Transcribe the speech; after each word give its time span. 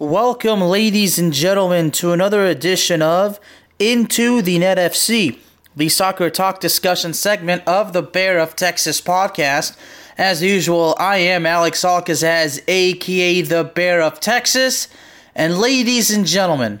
Welcome, 0.00 0.60
ladies 0.60 1.20
and 1.20 1.32
gentlemen, 1.32 1.92
to 1.92 2.10
another 2.10 2.44
edition 2.44 3.00
of 3.00 3.38
Into 3.78 4.42
the 4.42 4.58
Net 4.58 4.76
FC, 4.76 5.38
the 5.76 5.88
soccer 5.88 6.30
talk 6.30 6.58
discussion 6.58 7.14
segment 7.14 7.62
of 7.64 7.92
the 7.92 8.02
Bear 8.02 8.40
of 8.40 8.56
Texas 8.56 9.00
podcast. 9.00 9.76
As 10.18 10.42
usual, 10.42 10.96
I 10.98 11.18
am 11.18 11.46
Alex 11.46 11.84
Alcazaz, 11.84 12.60
aka 12.66 13.42
the 13.42 13.62
Bear 13.62 14.02
of 14.02 14.18
Texas. 14.18 14.88
And 15.32 15.58
ladies 15.58 16.10
and 16.10 16.26
gentlemen, 16.26 16.80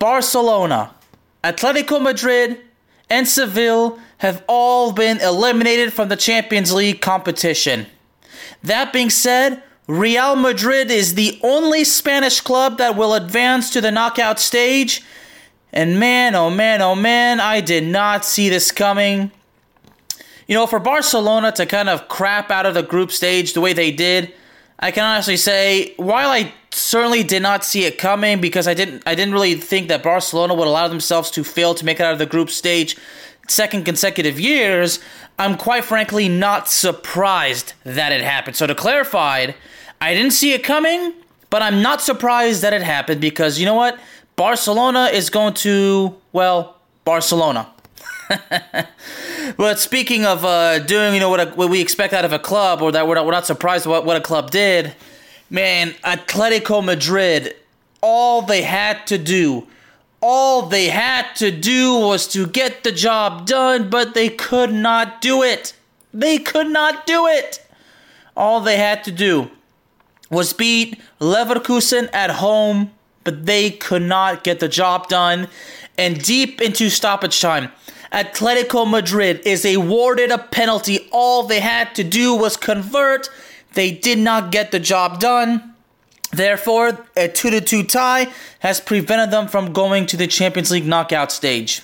Barcelona, 0.00 0.92
Atletico 1.44 2.02
Madrid, 2.02 2.60
and 3.08 3.28
Seville 3.28 3.96
have 4.18 4.42
all 4.48 4.90
been 4.90 5.20
eliminated 5.20 5.92
from 5.92 6.08
the 6.08 6.16
Champions 6.16 6.72
League 6.72 7.00
competition. 7.00 7.86
That 8.60 8.92
being 8.92 9.10
said, 9.10 9.62
Real 9.86 10.34
Madrid 10.34 10.90
is 10.90 11.14
the 11.14 11.38
only 11.42 11.84
Spanish 11.84 12.40
club 12.40 12.78
that 12.78 12.96
will 12.96 13.14
advance 13.14 13.70
to 13.70 13.80
the 13.80 13.90
knockout 13.90 14.40
stage. 14.40 15.02
And 15.72 16.00
man, 16.00 16.34
oh 16.34 16.50
man, 16.50 16.80
oh 16.80 16.94
man, 16.94 17.40
I 17.40 17.60
did 17.60 17.84
not 17.84 18.24
see 18.24 18.48
this 18.48 18.70
coming. 18.70 19.30
You 20.46 20.54
know, 20.54 20.66
for 20.66 20.78
Barcelona 20.78 21.52
to 21.52 21.66
kind 21.66 21.88
of 21.88 22.08
crap 22.08 22.50
out 22.50 22.66
of 22.66 22.74
the 22.74 22.82
group 22.82 23.10
stage 23.10 23.52
the 23.52 23.60
way 23.60 23.72
they 23.72 23.90
did, 23.90 24.32
I 24.78 24.90
can 24.90 25.04
honestly 25.04 25.36
say, 25.36 25.94
while 25.96 26.30
I 26.30 26.52
certainly 26.70 27.22
did 27.22 27.42
not 27.42 27.64
see 27.64 27.84
it 27.84 27.98
coming 27.98 28.40
because 28.40 28.66
I 28.66 28.74
didn't 28.74 29.02
I 29.06 29.14
didn't 29.14 29.32
really 29.32 29.54
think 29.54 29.88
that 29.88 30.02
Barcelona 30.02 30.54
would 30.54 30.66
allow 30.66 30.88
themselves 30.88 31.30
to 31.32 31.44
fail 31.44 31.74
to 31.74 31.84
make 31.84 32.00
it 32.00 32.02
out 32.02 32.12
of 32.12 32.18
the 32.18 32.26
group 32.26 32.50
stage 32.50 32.96
second 33.48 33.84
consecutive 33.84 34.40
years, 34.40 35.00
I'm 35.38 35.56
quite 35.56 35.84
frankly 35.84 36.28
not 36.28 36.68
surprised 36.68 37.74
that 37.84 38.12
it 38.12 38.22
happened. 38.22 38.56
So 38.56 38.66
to 38.66 38.74
clarify, 38.74 39.52
I 40.00 40.14
didn't 40.14 40.32
see 40.32 40.52
it 40.52 40.62
coming, 40.62 41.12
but 41.50 41.62
I'm 41.62 41.82
not 41.82 42.02
surprised 42.02 42.62
that 42.62 42.72
it 42.72 42.82
happened 42.82 43.20
because 43.20 43.58
you 43.58 43.66
know 43.66 43.74
what? 43.74 43.98
Barcelona 44.36 45.04
is 45.12 45.30
going 45.30 45.54
to, 45.54 46.16
well, 46.32 46.76
Barcelona. 47.04 47.70
but 49.56 49.78
speaking 49.78 50.24
of 50.24 50.44
uh, 50.44 50.80
doing, 50.80 51.14
you 51.14 51.20
know, 51.20 51.30
what, 51.30 51.40
a, 51.40 51.46
what 51.54 51.70
we 51.70 51.80
expect 51.80 52.12
out 52.12 52.24
of 52.24 52.32
a 52.32 52.38
club, 52.38 52.82
or 52.82 52.90
that 52.92 53.06
we're 53.06 53.14
not, 53.14 53.26
we're 53.26 53.32
not 53.32 53.46
surprised 53.46 53.86
what, 53.86 54.04
what 54.04 54.16
a 54.16 54.20
club 54.20 54.50
did, 54.50 54.94
man, 55.50 55.90
Atletico 56.04 56.84
Madrid, 56.84 57.54
all 58.00 58.42
they 58.42 58.62
had 58.62 59.06
to 59.06 59.18
do, 59.18 59.66
all 60.20 60.62
they 60.62 60.86
had 60.86 61.34
to 61.36 61.50
do 61.50 61.94
was 61.98 62.26
to 62.28 62.46
get 62.46 62.82
the 62.82 62.92
job 62.92 63.46
done, 63.46 63.90
but 63.90 64.14
they 64.14 64.28
could 64.28 64.72
not 64.72 65.20
do 65.20 65.42
it. 65.42 65.74
They 66.12 66.38
could 66.38 66.68
not 66.68 67.06
do 67.06 67.26
it. 67.26 67.64
All 68.36 68.60
they 68.60 68.78
had 68.78 69.04
to 69.04 69.12
do 69.12 69.50
was 70.30 70.52
beat 70.52 71.00
Leverkusen 71.20 72.08
at 72.12 72.30
home, 72.30 72.92
but 73.22 73.46
they 73.46 73.70
could 73.70 74.02
not 74.02 74.44
get 74.44 74.60
the 74.60 74.68
job 74.68 75.08
done. 75.08 75.48
And 75.96 76.22
deep 76.22 76.60
into 76.60 76.90
stoppage 76.90 77.40
time, 77.40 77.70
Atletico 78.12 78.88
Madrid 78.88 79.40
is 79.44 79.64
awarded 79.64 80.30
a 80.30 80.38
penalty. 80.38 81.08
All 81.10 81.44
they 81.44 81.60
had 81.60 81.94
to 81.96 82.04
do 82.04 82.34
was 82.34 82.56
convert. 82.56 83.28
They 83.74 83.90
did 83.90 84.18
not 84.18 84.52
get 84.52 84.70
the 84.70 84.80
job 84.80 85.20
done. 85.20 85.74
Therefore, 86.32 87.06
a 87.16 87.28
2 87.28 87.60
2 87.60 87.84
tie 87.84 88.28
has 88.60 88.80
prevented 88.80 89.30
them 89.30 89.48
from 89.48 89.72
going 89.72 90.06
to 90.06 90.16
the 90.16 90.26
Champions 90.26 90.70
League 90.70 90.86
knockout 90.86 91.30
stage. 91.30 91.82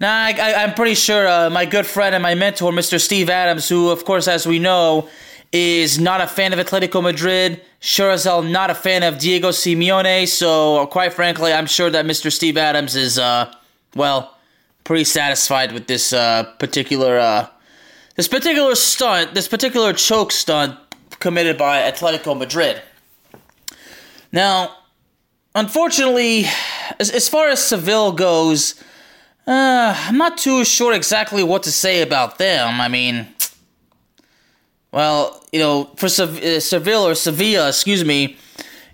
Now, 0.00 0.26
I, 0.26 0.62
am 0.62 0.74
pretty 0.74 0.94
sure 0.94 1.26
uh, 1.26 1.50
my 1.50 1.64
good 1.64 1.86
friend 1.86 2.14
and 2.14 2.22
my 2.22 2.34
mentor, 2.34 2.70
Mr. 2.70 3.00
Steve 3.00 3.28
Adams, 3.28 3.68
who, 3.68 3.90
of 3.90 4.04
course, 4.04 4.28
as 4.28 4.46
we 4.46 4.58
know, 4.58 5.08
is 5.52 5.98
not 5.98 6.20
a 6.20 6.26
fan 6.26 6.52
of 6.52 6.58
Atletico 6.58 7.02
Madrid. 7.02 7.62
Sure 7.80 8.10
as 8.10 8.24
hell 8.24 8.42
not 8.42 8.70
a 8.70 8.74
fan 8.74 9.02
of 9.02 9.18
Diego 9.18 9.50
Simeone. 9.50 10.28
So, 10.28 10.86
quite 10.88 11.12
frankly, 11.12 11.52
I'm 11.52 11.66
sure 11.66 11.90
that 11.90 12.04
Mr. 12.04 12.30
Steve 12.30 12.56
Adams 12.56 12.96
is, 12.96 13.18
uh, 13.18 13.52
well, 13.94 14.34
pretty 14.84 15.04
satisfied 15.04 15.72
with 15.72 15.86
this 15.86 16.12
uh, 16.12 16.44
particular, 16.58 17.18
uh, 17.18 17.46
this 18.16 18.28
particular 18.28 18.74
stunt, 18.74 19.34
this 19.34 19.48
particular 19.48 19.92
choke 19.92 20.32
stunt 20.32 20.78
committed 21.20 21.56
by 21.56 21.80
Atletico 21.90 22.36
Madrid. 22.36 22.82
Now, 24.32 24.76
unfortunately, 25.54 26.44
as, 27.00 27.10
as 27.10 27.28
far 27.28 27.48
as 27.48 27.64
Seville 27.64 28.12
goes, 28.12 28.74
uh, 29.46 29.94
I'm 29.96 30.18
not 30.18 30.36
too 30.36 30.64
sure 30.64 30.92
exactly 30.92 31.42
what 31.42 31.62
to 31.62 31.72
say 31.72 32.02
about 32.02 32.38
them. 32.38 32.80
I 32.80 32.88
mean, 32.88 33.28
well, 34.92 35.37
you 35.52 35.58
know, 35.58 35.90
for 35.96 36.08
Sev- 36.08 36.42
uh, 36.42 36.60
Seville 36.60 37.06
or 37.06 37.14
Sevilla, 37.14 37.68
excuse 37.68 38.04
me, 38.04 38.36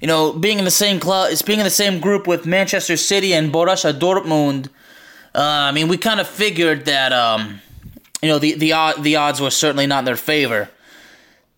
you 0.01 0.07
know, 0.07 0.33
being 0.33 0.59
in 0.59 0.65
the 0.65 0.71
same 0.71 1.01
club, 1.01 1.31
it's 1.31 1.43
being 1.43 1.61
in 1.61 1.65
the 1.65 1.71
same 1.71 2.01
group 2.01 2.27
with 2.27 2.47
Manchester 2.47 2.97
City 2.97 3.33
and 3.33 3.53
Borussia 3.53 3.93
Dortmund. 3.99 4.69
Uh, 5.35 5.69
I 5.69 5.73
mean, 5.73 5.89
we 5.89 5.97
kind 5.97 6.21
of 6.21 6.29
figured 6.29 6.85
that, 6.85 7.13
um, 7.13 7.61
you 8.23 8.29
know, 8.29 8.39
the 8.39 8.53
the 8.55 8.73
the 9.01 9.17
odds 9.17 9.41
were 9.41 9.51
certainly 9.51 9.87
not 9.87 10.01
in 10.01 10.05
their 10.05 10.17
favor. 10.17 10.71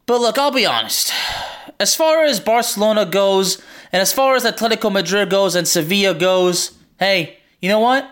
But 0.06 0.20
look, 0.20 0.38
I'll 0.38 0.52
be 0.52 0.66
honest. 0.66 1.12
As 1.80 1.94
far 1.94 2.24
as 2.24 2.40
Barcelona 2.40 3.04
goes, 3.04 3.60
and 3.92 4.00
as 4.00 4.12
far 4.12 4.36
as 4.36 4.44
Atletico 4.44 4.90
Madrid 4.90 5.28
goes 5.28 5.54
and 5.54 5.66
Sevilla 5.66 6.14
goes, 6.14 6.72
hey, 6.98 7.38
you 7.60 7.68
know 7.68 7.80
what? 7.80 8.08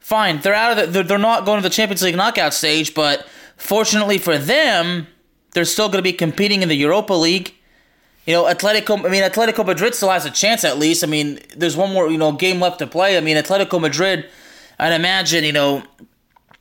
Fine, 0.00 0.40
they're 0.40 0.54
out 0.54 0.72
of 0.72 0.78
the, 0.78 0.92
they're, 0.92 1.02
they're 1.04 1.18
not 1.18 1.44
going 1.44 1.62
to 1.62 1.68
the 1.68 1.72
Champions 1.72 2.02
League 2.02 2.16
knockout 2.16 2.54
stage, 2.54 2.94
but 2.94 3.26
fortunately 3.56 4.18
for 4.18 4.38
them, 4.38 5.06
they're 5.58 5.64
still 5.64 5.88
going 5.88 5.98
to 5.98 6.02
be 6.02 6.12
competing 6.12 6.62
in 6.62 6.68
the 6.68 6.76
Europa 6.76 7.12
League. 7.12 7.52
You 8.26 8.34
know, 8.34 8.44
Atletico. 8.44 9.04
I 9.04 9.08
mean, 9.08 9.24
Atletico 9.24 9.66
Madrid 9.66 9.92
still 9.92 10.10
has 10.10 10.24
a 10.24 10.30
chance 10.30 10.62
at 10.62 10.78
least. 10.78 11.02
I 11.02 11.08
mean, 11.08 11.40
there's 11.56 11.76
one 11.76 11.92
more 11.92 12.08
you 12.08 12.16
know 12.16 12.30
game 12.30 12.60
left 12.60 12.78
to 12.78 12.86
play. 12.86 13.16
I 13.16 13.20
mean, 13.20 13.36
Atletico 13.36 13.80
Madrid. 13.80 14.28
I'd 14.78 14.92
imagine 14.92 15.42
you 15.42 15.52
know. 15.52 15.82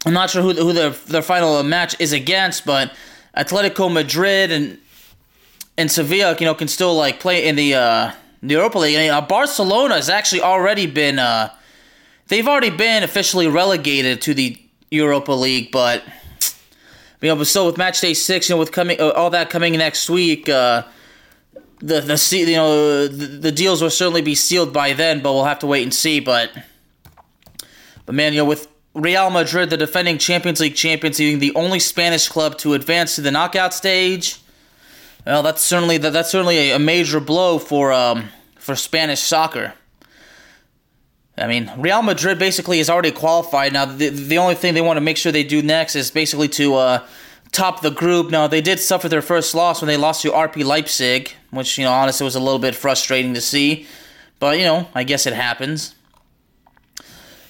I'm 0.03 0.13
not 0.13 0.31
sure 0.31 0.41
who 0.41 0.53
who 0.53 0.73
their 0.73 0.89
their 0.89 1.21
final 1.21 1.61
match 1.61 1.95
is 1.99 2.11
against, 2.11 2.65
but 2.65 2.91
Atletico 3.37 3.93
Madrid 3.93 4.51
and 4.51 4.79
and 5.77 5.91
Sevilla, 5.91 6.35
you 6.39 6.45
know, 6.47 6.55
can 6.55 6.67
still 6.67 6.95
like 6.95 7.19
play 7.19 7.47
in 7.47 7.55
the 7.55 7.75
uh, 7.75 8.11
the 8.41 8.55
Europa 8.55 8.79
League. 8.79 8.95
And, 8.95 9.11
uh, 9.11 9.21
Barcelona 9.21 9.93
has 9.93 10.09
actually 10.09 10.41
already 10.41 10.87
been 10.87 11.19
uh, 11.19 11.53
they've 12.29 12.47
already 12.47 12.71
been 12.71 13.03
officially 13.03 13.47
relegated 13.47 14.21
to 14.23 14.33
the 14.33 14.59
Europa 14.89 15.33
League, 15.33 15.71
but 15.71 16.03
you 17.21 17.29
know, 17.29 17.35
but 17.35 17.47
still 17.47 17.65
with 17.65 17.77
match 17.77 17.99
day 18.01 18.13
six, 18.13 18.49
you 18.49 18.55
know, 18.55 18.59
with 18.59 18.71
coming 18.71 18.99
uh, 18.99 19.09
all 19.09 19.29
that 19.31 19.49
coming 19.49 19.73
next 19.73 20.09
week, 20.09 20.47
uh, 20.49 20.83
the 21.79 22.01
the 22.01 22.37
you 22.37 22.55
know 22.55 23.07
the, 23.07 23.25
the 23.25 23.51
deals 23.51 23.81
will 23.81 23.89
certainly 23.89 24.21
be 24.21 24.35
sealed 24.35 24.71
by 24.71 24.93
then, 24.93 25.21
but 25.21 25.33
we'll 25.33 25.45
have 25.45 25.59
to 25.59 25.67
wait 25.67 25.83
and 25.83 25.93
see. 25.93 26.19
But 26.19 26.51
but 28.05 28.15
man, 28.15 28.33
you 28.33 28.39
know, 28.39 28.45
with 28.45 28.67
Real 28.93 29.29
Madrid, 29.29 29.69
the 29.69 29.77
defending 29.77 30.17
Champions 30.17 30.59
League 30.59 30.75
champions, 30.75 31.17
being 31.17 31.39
the 31.39 31.53
only 31.55 31.79
Spanish 31.79 32.27
club 32.27 32.57
to 32.59 32.73
advance 32.73 33.15
to 33.15 33.21
the 33.21 33.31
knockout 33.31 33.73
stage, 33.73 34.39
well, 35.25 35.43
that's 35.43 35.61
certainly 35.61 35.97
that, 35.97 36.13
that's 36.13 36.31
certainly 36.31 36.71
a, 36.71 36.75
a 36.75 36.79
major 36.79 37.19
blow 37.19 37.57
for 37.59 37.91
um, 37.91 38.29
for 38.59 38.75
Spanish 38.75 39.21
soccer. 39.21 39.73
I 41.37 41.47
mean, 41.47 41.71
Real 41.77 42.01
Madrid 42.01 42.39
basically 42.39 42.79
is 42.79 42.89
already 42.89 43.11
qualified 43.11 43.73
now. 43.73 43.85
The, 43.85 44.09
the 44.09 44.37
only 44.37 44.55
thing 44.55 44.73
they 44.73 44.81
want 44.81 44.97
to 44.97 45.01
make 45.01 45.17
sure 45.17 45.31
they 45.31 45.43
do 45.43 45.61
next 45.61 45.95
is 45.95 46.09
basically 46.09 46.47
to 46.49 46.75
uh, 46.75 47.07
top 47.51 47.81
the 47.81 47.91
group. 47.91 48.31
Now, 48.31 48.47
they 48.47 48.61
did 48.61 48.79
suffer 48.79 49.07
their 49.07 49.21
first 49.21 49.53
loss 49.53 49.81
when 49.81 49.87
they 49.87 49.97
lost 49.97 50.23
to 50.23 50.31
RB 50.31 50.65
Leipzig, 50.65 51.33
which, 51.51 51.77
you 51.77 51.85
know, 51.85 51.91
honestly 51.91 52.23
was 52.23 52.35
a 52.35 52.39
little 52.39 52.59
bit 52.59 52.73
frustrating 52.73 53.35
to 53.35 53.41
see. 53.41 53.85
But, 54.39 54.57
you 54.57 54.65
know, 54.65 54.87
I 54.95 55.03
guess 55.03 55.27
it 55.27 55.33
happens. 55.33 55.93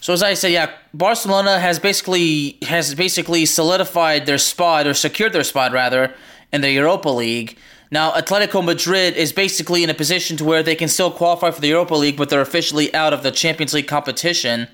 So 0.02 0.14
as 0.14 0.24
I 0.24 0.36
said, 0.36 0.52
yeah, 0.52 0.72
Barcelona 0.94 1.60
has 1.60 1.80
basically 1.80 2.58
has 2.62 2.96
basically 2.96 3.46
solidified 3.46 4.26
their 4.26 4.38
spot 4.38 4.88
or 4.88 4.94
secured 4.94 5.34
their 5.34 5.44
spot 5.44 5.74
rather 5.74 6.14
in 6.54 6.62
the 6.62 6.72
Europa 6.72 7.10
League. 7.10 7.58
Now, 7.90 8.12
Atletico 8.12 8.64
Madrid 8.64 9.16
is 9.16 9.32
basically 9.32 9.84
in 9.84 9.90
a 9.90 9.94
position 9.94 10.36
to 10.38 10.44
where 10.44 10.62
they 10.62 10.76
can 10.76 10.90
still 10.90 11.12
qualify 11.12 11.52
for 11.52 11.62
the 11.62 11.70
Europa 11.70 11.96
League, 11.96 12.18
but 12.18 12.30
they're 12.30 12.42
officially 12.42 12.94
out 12.94 13.14
of 13.14 13.24
the 13.24 13.32
Champions 13.32 13.74
League 13.74 13.88
competition. 13.88 14.68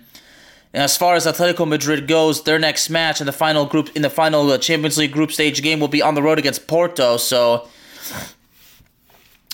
And 0.73 0.81
as 0.81 0.97
far 0.97 1.15
as 1.15 1.27
Atletico 1.27 1.67
Madrid 1.67 2.07
goes, 2.07 2.43
their 2.43 2.57
next 2.57 2.89
match 2.89 3.21
in 3.21 3.27
the 3.27 3.31
final 3.31 3.65
group 3.65 3.95
in 3.95 4.01
the 4.01 4.09
final 4.09 4.49
uh, 4.49 4.57
Champions 4.57 4.97
League 4.97 5.11
group 5.11 5.31
stage 5.31 5.61
game 5.61 5.79
will 5.79 5.87
be 5.87 6.01
on 6.01 6.15
the 6.15 6.23
road 6.23 6.39
against 6.39 6.67
Porto. 6.67 7.17
So, 7.17 7.67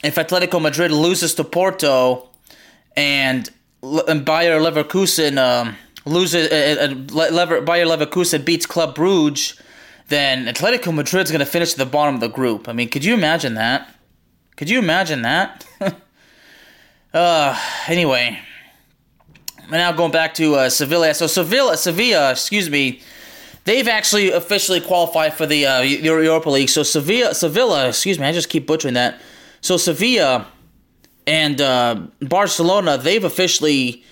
if 0.01 0.15
Atletico 0.15 0.61
Madrid 0.61 0.91
loses 0.91 1.35
to 1.35 1.43
Porto 1.43 2.29
and, 2.95 3.49
and 3.83 4.23
Bayer 4.23 4.61
Leverkusen 4.61 5.37
um, 5.37 5.75
loses, 6.05 6.49
uh, 6.49 6.89
uh, 6.89 7.29
Lever, 7.31 7.59
Bayer 7.59 7.85
Leverkusen 7.85 8.45
beats 8.45 8.65
Club 8.65 8.95
Brugge, 8.95 9.59
then 10.09 10.45
Atletico 10.45 10.93
Madrid's 10.93 11.31
going 11.31 11.39
to 11.39 11.45
finish 11.45 11.71
at 11.71 11.77
the 11.77 11.85
bottom 11.85 12.15
of 12.15 12.21
the 12.21 12.27
group. 12.27 12.67
I 12.67 12.73
mean, 12.73 12.89
could 12.89 13.05
you 13.05 13.13
imagine 13.13 13.53
that? 13.53 13.95
Could 14.57 14.69
you 14.69 14.79
imagine 14.79 15.21
that? 15.21 15.65
uh, 17.13 17.59
anyway, 17.87 18.39
now 19.69 19.91
going 19.91 20.11
back 20.11 20.33
to 20.35 20.55
uh, 20.55 20.69
Sevilla. 20.69 21.13
So 21.13 21.27
Sevilla, 21.27 21.77
Sevilla, 21.77 22.31
excuse 22.31 22.69
me, 22.69 23.01
they've 23.65 23.87
actually 23.87 24.31
officially 24.31 24.81
qualified 24.81 25.35
for 25.35 25.45
the 25.45 25.65
uh, 25.65 25.81
Europa 25.81 26.49
League. 26.49 26.69
So 26.69 26.83
Sevilla, 26.83 27.33
Sevilla, 27.33 27.89
excuse 27.89 28.19
me, 28.19 28.25
I 28.25 28.31
just 28.31 28.49
keep 28.49 28.67
butchering 28.67 28.95
that. 28.95 29.21
So 29.61 29.77
Sevilla 29.77 30.47
and 31.27 31.61
uh, 31.61 32.07
Barcelona, 32.21 32.97
they've 32.97 33.23
officially, 33.23 34.03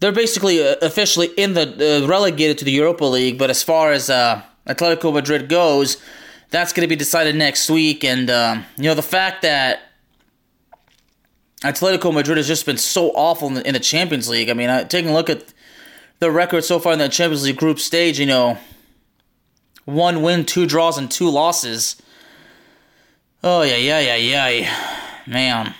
they're 0.00 0.12
basically 0.12 0.66
uh, 0.66 0.74
officially 0.82 1.28
in 1.36 1.54
the 1.54 2.02
uh, 2.02 2.06
relegated 2.08 2.58
to 2.58 2.64
the 2.64 2.72
Europa 2.72 3.04
League. 3.04 3.38
But 3.38 3.50
as 3.50 3.62
far 3.62 3.92
as 3.92 4.10
uh, 4.10 4.42
Atletico 4.74 5.12
Madrid 5.12 5.48
goes, 5.48 5.96
that's 6.50 6.72
going 6.72 6.86
to 6.86 6.88
be 6.88 6.96
decided 6.96 7.36
next 7.36 7.70
week. 7.70 8.04
And 8.04 8.30
um, 8.30 8.64
you 8.76 8.84
know 8.84 8.94
the 8.94 9.02
fact 9.02 9.42
that 9.42 9.80
Atletico 11.62 12.12
Madrid 12.12 12.38
has 12.38 12.46
just 12.46 12.66
been 12.66 12.78
so 12.78 13.10
awful 13.10 13.48
in 13.48 13.54
the, 13.54 13.66
in 13.66 13.74
the 13.74 13.80
Champions 13.80 14.28
League. 14.28 14.48
I 14.48 14.54
mean, 14.54 14.88
taking 14.88 15.10
a 15.10 15.14
look 15.14 15.28
at 15.28 15.52
the 16.18 16.30
record 16.30 16.64
so 16.64 16.78
far 16.78 16.92
in 16.92 16.98
the 16.98 17.08
Champions 17.08 17.44
League 17.44 17.56
group 17.56 17.78
stage, 17.78 18.18
you 18.18 18.26
know, 18.26 18.58
one 19.84 20.22
win, 20.22 20.44
two 20.44 20.66
draws, 20.66 20.96
and 20.96 21.10
two 21.10 21.28
losses. 21.28 22.00
Oh 23.42 23.62
yeah, 23.62 23.76
yeah, 23.76 24.00
yeah, 24.16 24.46
yeah, 24.46 25.00
man. 25.26 25.74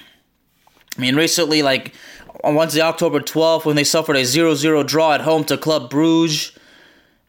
I 0.97 1.01
mean, 1.01 1.17
recently, 1.17 1.63
like 1.63 1.95
on 2.43 2.55
Wednesday, 2.55 2.81
October 2.81 3.21
twelfth, 3.21 3.67
when 3.67 3.77
they 3.77 3.85
suffered 3.85 4.17
a 4.17 4.23
0-0 4.23 4.87
draw 4.87 5.13
at 5.13 5.21
home 5.23 5.45
to 5.45 5.57
Club 5.57 5.91
Bruges. 5.91 6.53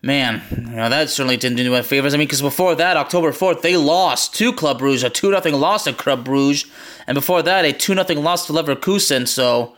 Man, 0.03 0.42
you 0.50 0.75
know 0.75 0.89
that 0.89 1.12
certainly 1.12 1.38
didn't 1.38 1.57
do 1.57 1.75
any 1.75 1.83
favors. 1.83 2.15
I 2.15 2.18
mean, 2.18 2.25
because 2.25 2.42
before 2.42 2.74
that, 2.74 2.98
October 2.98 3.31
fourth, 3.31 3.62
they 3.62 3.77
lost 3.77 4.33
to 4.36 4.51
Club 4.51 4.80
Bruges, 4.80 5.03
a 5.03 5.12
two 5.12 5.30
nothing 5.30 5.53
loss 5.53 5.83
to 5.83 5.94
Club 5.94 6.25
Bruges, 6.25 6.65
and 7.06 7.13
before 7.13 7.44
that, 7.44 7.65
a 7.65 7.71
two 7.71 7.94
nothing 7.94 8.24
loss 8.24 8.48
to 8.48 8.53
Leverkusen. 8.53 9.27
So, 9.27 9.75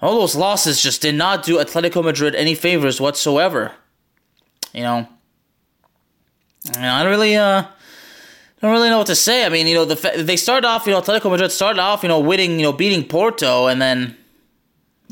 all 0.00 0.18
those 0.18 0.34
losses 0.34 0.82
just 0.82 1.00
did 1.00 1.14
not 1.14 1.44
do 1.44 1.58
Atletico 1.58 2.02
Madrid 2.02 2.34
any 2.34 2.56
favors 2.56 3.00
whatsoever. 3.00 3.70
You 4.72 4.82
know, 4.82 5.08
you 6.74 6.80
know 6.80 6.92
I 6.92 7.04
don't 7.04 7.12
really, 7.12 7.36
uh, 7.36 7.64
don't 8.60 8.72
really 8.72 8.88
know 8.88 8.98
what 8.98 9.06
to 9.06 9.14
say. 9.14 9.46
I 9.46 9.48
mean, 9.48 9.68
you 9.68 9.74
know, 9.74 9.84
the 9.84 10.24
they 10.24 10.36
started 10.36 10.66
off, 10.66 10.86
you 10.86 10.92
know, 10.92 11.00
Atletico 11.00 11.30
Madrid 11.30 11.52
started 11.52 11.78
off, 11.78 12.02
you 12.02 12.08
know, 12.08 12.18
winning, 12.18 12.58
you 12.58 12.62
know, 12.62 12.72
beating 12.72 13.06
Porto, 13.06 13.68
and 13.68 13.80
then, 13.80 14.16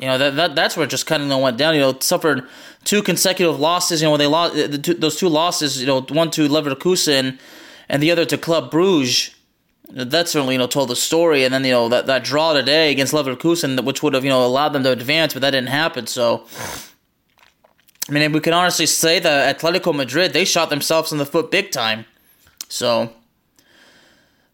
you 0.01 0.07
know, 0.07 0.17
that, 0.17 0.37
that 0.37 0.55
that's 0.55 0.77
where 0.77 0.85
it 0.85 0.91
just 0.91 1.07
kind 1.07 1.31
of 1.31 1.41
went 1.41 1.59
down. 1.59 1.75
You 1.75 1.83
know, 1.83 1.99
suffered 2.01 2.49
two 2.85 3.03
consecutive 3.03 3.61
losses. 3.61 4.01
You 4.01 4.07
know, 4.07 4.13
when 4.13 4.19
they 4.19 4.27
lost 4.27 4.55
the 4.55 4.79
two, 4.79 4.95
those 4.95 5.17
two 5.17 5.29
losses, 5.29 5.79
you 5.79 5.87
know, 5.87 6.01
one 6.01 6.31
to 6.31 6.49
Leverkusen, 6.49 7.39
and 7.89 8.03
the 8.03 8.11
other 8.11 8.25
to 8.25 8.39
Club 8.39 8.71
Bruges. 8.71 9.35
That 9.93 10.29
certainly, 10.29 10.55
you 10.55 10.59
know, 10.59 10.69
told 10.69 10.89
the 10.89 10.97
story. 10.97 11.45
And 11.45 11.53
then, 11.53 11.65
you 11.65 11.73
know, 11.73 11.89
that, 11.89 12.07
that 12.07 12.23
draw 12.23 12.53
today 12.53 12.93
against 12.93 13.13
Leverkusen, 13.13 13.85
which 13.85 14.05
would 14.05 14.15
have, 14.15 14.23
you 14.25 14.31
know, 14.31 14.47
allowed 14.47 14.69
them 14.69 14.85
to 14.85 14.93
advance, 14.93 15.33
but 15.33 15.43
that 15.43 15.51
didn't 15.51 15.69
happen. 15.69 16.07
So, 16.07 16.47
I 18.09 18.13
mean, 18.13 18.31
we 18.31 18.39
can 18.39 18.53
honestly 18.53 18.87
say 18.87 19.19
that 19.19 19.59
Atletico 19.59 19.93
Madrid, 19.93 20.33
they 20.33 20.45
shot 20.45 20.71
themselves 20.71 21.11
in 21.11 21.19
the 21.19 21.27
foot 21.27 21.51
big 21.51 21.73
time. 21.73 22.05
So, 22.69 23.13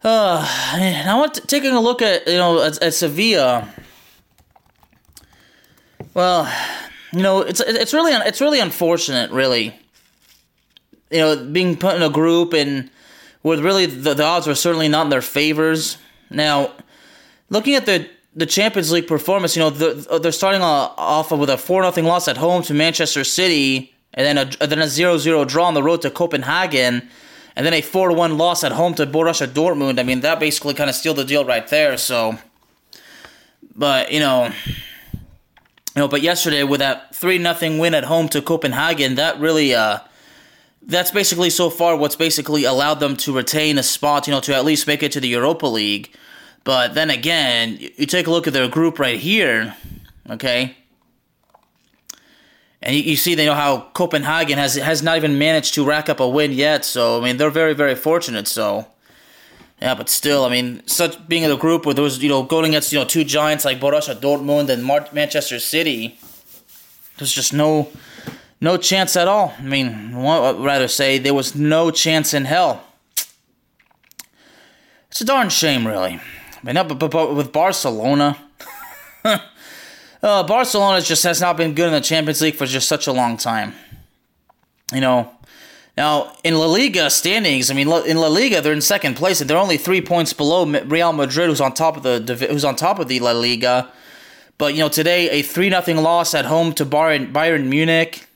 uh, 0.03 0.43
I 0.73 1.13
want 1.15 1.35
to, 1.35 1.41
taking 1.41 1.71
a 1.71 1.81
look 1.81 2.01
at 2.01 2.27
you 2.27 2.37
know 2.37 2.61
at, 2.63 2.81
at 2.81 2.93
Sevilla. 2.93 3.71
Well, 6.17 6.51
you 7.13 7.21
know 7.21 7.41
it's 7.41 7.59
it's 7.59 7.93
really 7.93 8.11
it's 8.11 8.41
really 8.41 8.59
unfortunate, 8.59 9.29
really. 9.29 9.79
You 11.11 11.19
know, 11.19 11.45
being 11.45 11.77
put 11.77 11.95
in 11.95 12.01
a 12.01 12.09
group 12.09 12.53
and 12.53 12.89
where 13.43 13.61
really 13.61 13.85
the, 13.85 14.15
the 14.15 14.23
odds 14.23 14.47
were 14.47 14.55
certainly 14.55 14.87
not 14.87 15.03
in 15.03 15.09
their 15.11 15.21
favors. 15.21 15.99
Now, 16.31 16.73
looking 17.51 17.75
at 17.75 17.85
the 17.85 18.09
the 18.35 18.47
Champions 18.47 18.91
League 18.91 19.05
performance, 19.05 19.55
you 19.55 19.59
know 19.59 19.69
they're, 19.69 19.95
uh, 20.09 20.17
they're 20.17 20.31
starting 20.31 20.61
off 20.63 21.29
with 21.29 21.51
a 21.51 21.57
four 21.57 21.83
nothing 21.83 22.05
loss 22.05 22.27
at 22.27 22.37
home 22.37 22.63
to 22.63 22.73
Manchester 22.73 23.23
City, 23.23 23.93
and 24.15 24.25
then 24.25 24.49
a 24.59 24.65
then 24.65 24.79
a 24.79 24.85
0-0 24.85 25.47
draw 25.47 25.65
on 25.65 25.75
the 25.75 25.83
road 25.83 26.01
to 26.01 26.09
Copenhagen 26.09 27.07
and 27.55 27.63
then 27.63 27.75
a 27.75 27.81
4 27.81 28.11
1 28.11 28.39
loss 28.39 28.63
at 28.63 28.71
home 28.71 28.95
to 28.95 29.05
Borussia 29.05 29.45
Dortmund. 29.45 29.99
I 29.99 30.03
mean, 30.03 30.21
that 30.21 30.39
basically 30.39 30.73
kind 30.73 30.89
of 30.89 30.95
sealed 30.95 31.17
the 31.17 31.25
deal 31.25 31.45
right 31.45 31.67
there. 31.67 31.95
So, 31.97 32.39
but, 33.75 34.11
you 34.11 34.19
know, 34.19 34.51
you 35.97 36.03
know, 36.03 36.07
but 36.07 36.21
yesterday 36.21 36.63
with 36.63 36.79
that 36.79 37.15
3 37.15 37.41
0 37.41 37.79
win 37.79 37.95
at 37.95 38.03
home 38.03 38.29
to 38.29 38.39
Copenhagen, 38.39 39.15
that 39.15 39.39
really, 39.39 39.73
uh, 39.73 39.97
that's 40.83 41.09
basically 41.09 41.49
so 41.49 41.71
far 41.71 41.97
what's 41.97 42.15
basically 42.15 42.65
allowed 42.65 42.99
them 42.99 43.17
to 43.17 43.35
retain 43.35 43.79
a 43.79 43.83
spot, 43.83 44.27
you 44.27 44.31
know, 44.31 44.39
to 44.41 44.55
at 44.55 44.63
least 44.63 44.85
make 44.85 45.01
it 45.01 45.11
to 45.13 45.19
the 45.19 45.27
Europa 45.27 45.65
League. 45.65 46.13
But 46.63 46.93
then 46.93 47.09
again, 47.09 47.79
you 47.79 48.05
take 48.05 48.27
a 48.27 48.29
look 48.29 48.45
at 48.45 48.53
their 48.53 48.67
group 48.67 48.99
right 48.99 49.19
here, 49.19 49.75
okay? 50.29 50.77
And 52.83 52.95
you, 52.95 53.01
you 53.01 53.15
see, 53.15 53.33
they 53.33 53.47
know 53.47 53.55
how 53.55 53.89
Copenhagen 53.95 54.59
has 54.59 54.75
has 54.75 55.01
not 55.01 55.17
even 55.17 55.39
managed 55.39 55.73
to 55.73 55.83
rack 55.83 56.09
up 56.09 56.19
a 56.19 56.29
win 56.29 56.51
yet. 56.51 56.85
So 56.85 57.19
I 57.19 57.23
mean, 57.23 57.37
they're 57.37 57.49
very 57.49 57.73
very 57.73 57.95
fortunate. 57.95 58.47
So 58.47 58.85
yeah, 59.81 59.93
but 59.93 60.09
still, 60.09 60.43
I 60.43 60.49
mean, 60.49 60.81
such 60.87 61.27
being 61.27 61.43
in 61.43 61.51
a 61.51 61.57
group 61.57 61.85
where 61.85 61.93
those 61.93 62.17
you 62.19 62.29
know 62.29 62.43
going 62.43 62.65
against 62.71 62.91
you 62.91 62.99
know 62.99 63.05
two 63.05 63.23
giants 63.23 63.63
like 63.63 63.79
Borussia 63.79 64.15
Dortmund 64.15 64.69
and 64.69 64.83
Mar- 64.83 65.07
Manchester 65.13 65.59
City, 65.59 66.17
there's 67.17 67.31
just 67.31 67.53
no 67.53 67.89
no 68.59 68.77
chance 68.77 69.15
at 69.15 69.27
all. 69.27 69.53
I 69.57 69.61
mean, 69.61 70.15
I'd 70.15 70.59
rather 70.59 70.87
say 70.87 71.19
there 71.19 71.33
was 71.33 71.55
no 71.55 71.91
chance 71.91 72.33
in 72.33 72.45
hell. 72.45 72.83
It's 75.09 75.21
a 75.21 75.25
darn 75.25 75.49
shame, 75.49 75.87
really. 75.87 76.19
I 76.63 76.73
mean, 76.73 76.87
but, 76.87 77.11
but 77.11 77.35
with 77.35 77.51
Barcelona. 77.51 78.37
uh, 79.23 80.43
Barcelona 80.43 81.01
just 81.01 81.23
has 81.23 81.39
not 81.39 81.57
been 81.57 81.73
good 81.73 81.87
in 81.87 81.93
the 81.93 82.01
Champions 82.01 82.41
League 82.41 82.55
for 82.55 82.65
just 82.65 82.87
such 82.87 83.07
a 83.07 83.11
long 83.11 83.37
time. 83.37 83.73
You 84.93 85.01
know, 85.01 85.36
now 85.97 86.33
in 86.43 86.55
La 86.55 86.67
Liga 86.67 87.09
standings, 87.09 87.71
I 87.71 87.73
mean, 87.73 87.91
in 88.05 88.17
La 88.17 88.27
Liga 88.27 88.61
they're 88.61 88.71
in 88.71 88.81
second 88.81 89.15
place 89.15 89.41
and 89.41 89.49
they're 89.49 89.57
only 89.57 89.77
three 89.77 90.01
points 90.01 90.31
below 90.31 90.63
Real 90.65 91.11
Madrid, 91.11 91.49
who's 91.49 91.59
on 91.59 91.73
top 91.73 91.97
of 91.97 92.03
the 92.03 92.47
who's 92.49 92.63
on 92.63 92.75
top 92.75 92.99
of 92.99 93.07
the 93.07 93.19
La 93.19 93.31
Liga. 93.31 93.91
But 94.57 94.75
you 94.75 94.79
know, 94.79 94.89
today 94.89 95.29
a 95.31 95.41
three 95.41 95.69
nothing 95.69 95.97
loss 95.97 96.33
at 96.33 96.45
home 96.45 96.73
to 96.73 96.85
Bayern, 96.85 97.31
Bayern 97.33 97.65
Munich. 97.65 98.27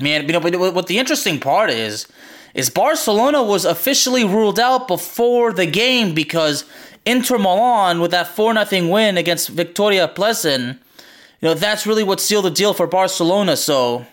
Man, 0.00 0.26
you 0.26 0.32
know, 0.32 0.40
but 0.40 0.54
what 0.56 0.86
the 0.86 0.98
interesting 0.98 1.40
part 1.40 1.70
is, 1.70 2.06
is 2.54 2.70
Barcelona 2.70 3.42
was 3.42 3.64
officially 3.64 4.24
ruled 4.24 4.60
out 4.60 4.86
before 4.86 5.52
the 5.52 5.66
game 5.66 6.14
because 6.14 6.64
Inter 7.04 7.38
Milan 7.38 8.00
with 8.00 8.10
that 8.12 8.28
4 8.28 8.64
0 8.64 8.88
win 8.88 9.16
against 9.16 9.54
Viktoria 9.54 10.14
Plzeň, 10.14 10.74
you 11.40 11.48
know, 11.48 11.54
that's 11.54 11.86
really 11.86 12.04
what 12.04 12.20
sealed 12.20 12.44
the 12.44 12.50
deal 12.50 12.74
for 12.74 12.86
Barcelona. 12.86 13.56
So 13.56 14.06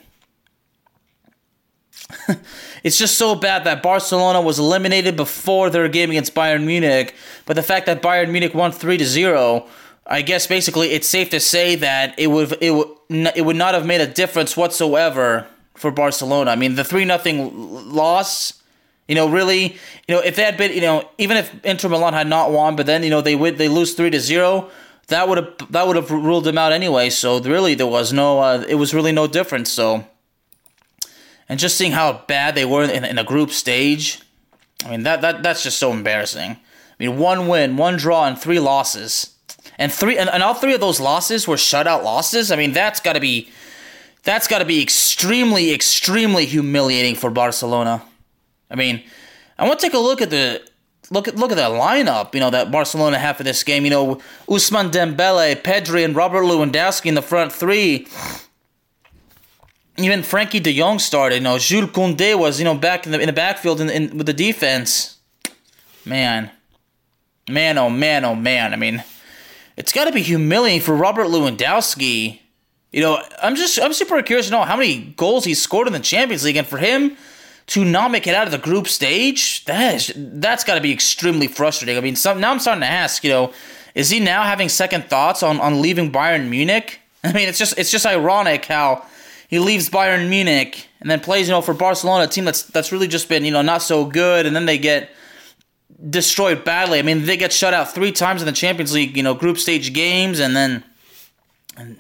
it's 2.83 2.97
just 2.97 3.17
so 3.17 3.35
bad 3.35 3.63
that 3.63 3.83
Barcelona 3.83 4.41
was 4.41 4.59
eliminated 4.59 5.15
before 5.15 5.69
their 5.69 5.87
game 5.87 6.09
against 6.09 6.33
Bayern 6.33 6.65
Munich. 6.65 7.15
But 7.45 7.55
the 7.55 7.63
fact 7.63 7.85
that 7.85 8.01
Bayern 8.01 8.31
Munich 8.31 8.53
won 8.53 8.71
3 8.71 8.97
to 8.97 9.05
0, 9.05 9.67
I 10.07 10.21
guess 10.21 10.47
basically 10.47 10.91
it's 10.91 11.07
safe 11.07 11.29
to 11.31 11.39
say 11.39 11.75
that 11.75 12.17
it 12.17 12.27
would 12.27 12.57
it 12.61 12.71
would 12.71 12.87
it 13.09 13.45
would 13.45 13.55
not 13.55 13.73
have 13.73 13.85
made 13.85 14.01
a 14.01 14.07
difference 14.07 14.55
whatsoever 14.55 15.47
for 15.73 15.91
Barcelona. 15.91 16.51
I 16.51 16.55
mean, 16.55 16.75
the 16.75 16.83
3 16.83 17.05
0 17.05 17.51
loss 17.53 18.61
you 19.07 19.13
know, 19.13 19.29
really, 19.29 19.77
you 20.07 20.15
know, 20.15 20.19
if 20.19 20.35
they 20.35 20.43
had 20.43 20.57
been, 20.57 20.71
you 20.71 20.81
know, 20.81 21.07
even 21.17 21.37
if 21.37 21.53
Inter 21.63 21.89
Milan 21.89 22.13
had 22.13 22.27
not 22.27 22.51
won, 22.51 22.75
but 22.75 22.87
then 22.87 23.03
you 23.03 23.09
know 23.09 23.21
they 23.21 23.35
would 23.35 23.57
they 23.57 23.67
lose 23.67 23.93
three 23.93 24.09
to 24.09 24.19
zero, 24.19 24.69
that 25.07 25.27
would 25.27 25.37
have 25.37 25.71
that 25.71 25.85
would 25.85 25.95
have 25.95 26.09
ruled 26.09 26.45
them 26.45 26.57
out 26.57 26.71
anyway. 26.71 27.09
So 27.09 27.39
really, 27.39 27.75
there 27.75 27.87
was 27.87 28.11
no, 28.11 28.39
uh, 28.39 28.65
it 28.67 28.75
was 28.75 28.93
really 28.93 29.11
no 29.11 29.27
difference. 29.27 29.71
So, 29.71 30.05
and 31.47 31.59
just 31.59 31.77
seeing 31.77 31.91
how 31.91 32.23
bad 32.27 32.55
they 32.55 32.65
were 32.65 32.83
in, 32.83 33.05
in 33.05 33.17
a 33.17 33.23
group 33.23 33.51
stage, 33.51 34.21
I 34.85 34.89
mean 34.89 35.03
that 35.03 35.21
that 35.21 35.43
that's 35.43 35.63
just 35.63 35.77
so 35.77 35.91
embarrassing. 35.91 36.51
I 36.51 37.03
mean, 37.03 37.17
one 37.17 37.47
win, 37.47 37.77
one 37.77 37.97
draw, 37.97 38.25
and 38.25 38.37
three 38.37 38.59
losses, 38.59 39.35
and 39.77 39.91
three 39.91 40.17
and, 40.17 40.29
and 40.29 40.41
all 40.41 40.53
three 40.53 40.73
of 40.73 40.79
those 40.81 40.99
losses 40.99 41.47
were 41.47 41.55
shutout 41.55 42.03
losses. 42.03 42.51
I 42.51 42.55
mean, 42.55 42.73
that's 42.73 42.99
got 42.99 43.13
to 43.13 43.19
be 43.19 43.49
that's 44.23 44.47
got 44.47 44.59
to 44.59 44.65
be 44.65 44.81
extremely 44.81 45.73
extremely 45.73 46.45
humiliating 46.45 47.15
for 47.15 47.29
Barcelona. 47.29 48.03
I 48.69 48.75
mean, 48.75 49.03
I 49.57 49.67
want 49.67 49.79
to 49.79 49.85
take 49.85 49.93
a 49.93 49.99
look 49.99 50.21
at 50.21 50.29
the 50.29 50.67
look 51.11 51.27
at 51.27 51.35
look 51.35 51.51
at 51.51 51.57
the 51.57 51.63
lineup. 51.63 52.33
You 52.33 52.39
know 52.39 52.49
that 52.49 52.71
Barcelona 52.71 53.19
have 53.19 53.37
for 53.37 53.43
this 53.43 53.63
game. 53.63 53.83
You 53.83 53.91
know, 53.91 54.15
Ousmane 54.47 54.91
Dembele, 54.91 55.61
Pedri, 55.61 56.03
and 56.03 56.15
Robert 56.15 56.43
Lewandowski 56.43 57.05
in 57.05 57.15
the 57.15 57.21
front 57.21 57.51
three. 57.51 58.07
Even 59.97 60.21
Frenkie 60.21 60.61
De 60.61 60.73
Jong 60.77 60.99
started. 60.99 61.35
You 61.35 61.41
know, 61.41 61.57
Jules 61.57 61.91
Koundé 61.91 62.37
was 62.37 62.59
you 62.59 62.65
know 62.65 62.75
back 62.75 63.05
in 63.05 63.11
the 63.11 63.19
in 63.19 63.27
the 63.27 63.33
backfield 63.33 63.81
in, 63.81 63.89
in 63.89 64.17
with 64.17 64.27
the 64.27 64.33
defense. 64.33 65.17
Man, 66.05 66.51
man, 67.49 67.77
oh 67.77 67.89
man, 67.89 68.25
oh 68.25 68.35
man. 68.35 68.73
I 68.73 68.75
mean, 68.75 69.03
it's 69.77 69.91
got 69.91 70.05
to 70.05 70.11
be 70.11 70.21
humiliating 70.21 70.81
for 70.81 70.95
Robert 70.95 71.27
Lewandowski. 71.27 72.39
You 72.91 73.01
know, 73.01 73.21
I'm 73.41 73.55
just 73.55 73.79
I'm 73.79 73.93
super 73.93 74.21
curious 74.21 74.47
to 74.47 74.51
know 74.51 74.63
how 74.63 74.75
many 74.75 75.13
goals 75.17 75.45
he 75.45 75.53
scored 75.53 75.87
in 75.87 75.93
the 75.93 75.99
Champions 75.99 76.43
League, 76.43 76.57
and 76.57 76.67
for 76.67 76.77
him 76.77 77.17
to 77.67 77.83
not 77.83 78.11
make 78.11 78.27
it 78.27 78.35
out 78.35 78.45
of 78.45 78.51
the 78.51 78.57
group 78.57 78.87
stage, 78.87 79.65
that 79.65 79.95
is 79.95 80.13
that's 80.15 80.63
got 80.63 80.75
to 80.75 80.81
be 80.81 80.91
extremely 80.91 81.47
frustrating. 81.47 81.97
I 81.97 82.01
mean, 82.01 82.15
some, 82.15 82.39
now 82.39 82.51
I'm 82.51 82.59
starting 82.59 82.81
to 82.81 82.87
ask, 82.87 83.23
you 83.23 83.29
know, 83.29 83.53
is 83.95 84.09
he 84.09 84.19
now 84.19 84.43
having 84.43 84.69
second 84.69 85.05
thoughts 85.05 85.41
on 85.41 85.59
on 85.59 85.81
leaving 85.81 86.11
Bayern 86.11 86.49
Munich? 86.49 86.99
I 87.23 87.33
mean, 87.33 87.49
it's 87.49 87.57
just 87.57 87.77
it's 87.77 87.91
just 87.91 88.05
ironic 88.05 88.65
how 88.65 89.05
he 89.47 89.59
leaves 89.59 89.89
Bayern 89.89 90.29
Munich 90.29 90.87
and 91.01 91.09
then 91.09 91.19
plays, 91.19 91.47
you 91.47 91.53
know, 91.53 91.61
for 91.61 91.73
Barcelona, 91.73 92.25
a 92.25 92.27
team 92.27 92.45
that's 92.45 92.63
that's 92.63 92.91
really 92.91 93.07
just 93.07 93.29
been, 93.29 93.45
you 93.45 93.51
know, 93.51 93.61
not 93.61 93.81
so 93.81 94.05
good, 94.05 94.45
and 94.45 94.55
then 94.55 94.65
they 94.65 94.77
get 94.77 95.09
destroyed 96.09 96.65
badly. 96.65 96.99
I 96.99 97.01
mean, 97.01 97.25
they 97.25 97.37
get 97.37 97.53
shut 97.53 97.73
out 97.73 97.93
three 97.93 98.11
times 98.11 98.41
in 98.41 98.45
the 98.45 98.51
Champions 98.51 98.93
League, 98.93 99.15
you 99.15 99.23
know, 99.23 99.33
group 99.33 99.57
stage 99.57 99.93
games, 99.93 100.39
and 100.39 100.55
then, 100.55 100.83
and 101.77 101.99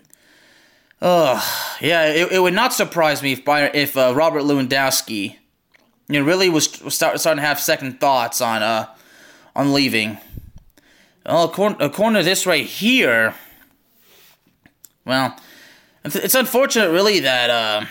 oh 1.01 1.77
yeah, 1.81 2.07
it, 2.07 2.31
it 2.31 2.39
would 2.39 2.53
not 2.53 2.73
surprise 2.73 3.21
me 3.21 3.33
if 3.33 3.45
Bayern, 3.45 3.71
if 3.73 3.95
uh, 3.95 4.13
Robert 4.15 4.43
Lewandowski, 4.43 5.35
you 6.07 6.19
know, 6.19 6.25
really 6.25 6.49
was, 6.49 6.81
was 6.83 6.95
start, 6.95 7.19
starting 7.19 7.41
to 7.41 7.47
have 7.47 7.59
second 7.59 7.99
thoughts 7.99 8.41
on 8.41 8.63
uh 8.63 8.87
on 9.55 9.73
leaving. 9.73 10.17
Well, 11.25 11.45
according, 11.45 11.81
according 11.81 12.19
to 12.19 12.23
this 12.23 12.45
right 12.45 12.65
here, 12.65 13.33
well, 15.05 15.35
it's 16.13 16.35
unfortunate, 16.35 16.91
really, 16.91 17.21
that 17.21 17.49
uh, 17.49 17.85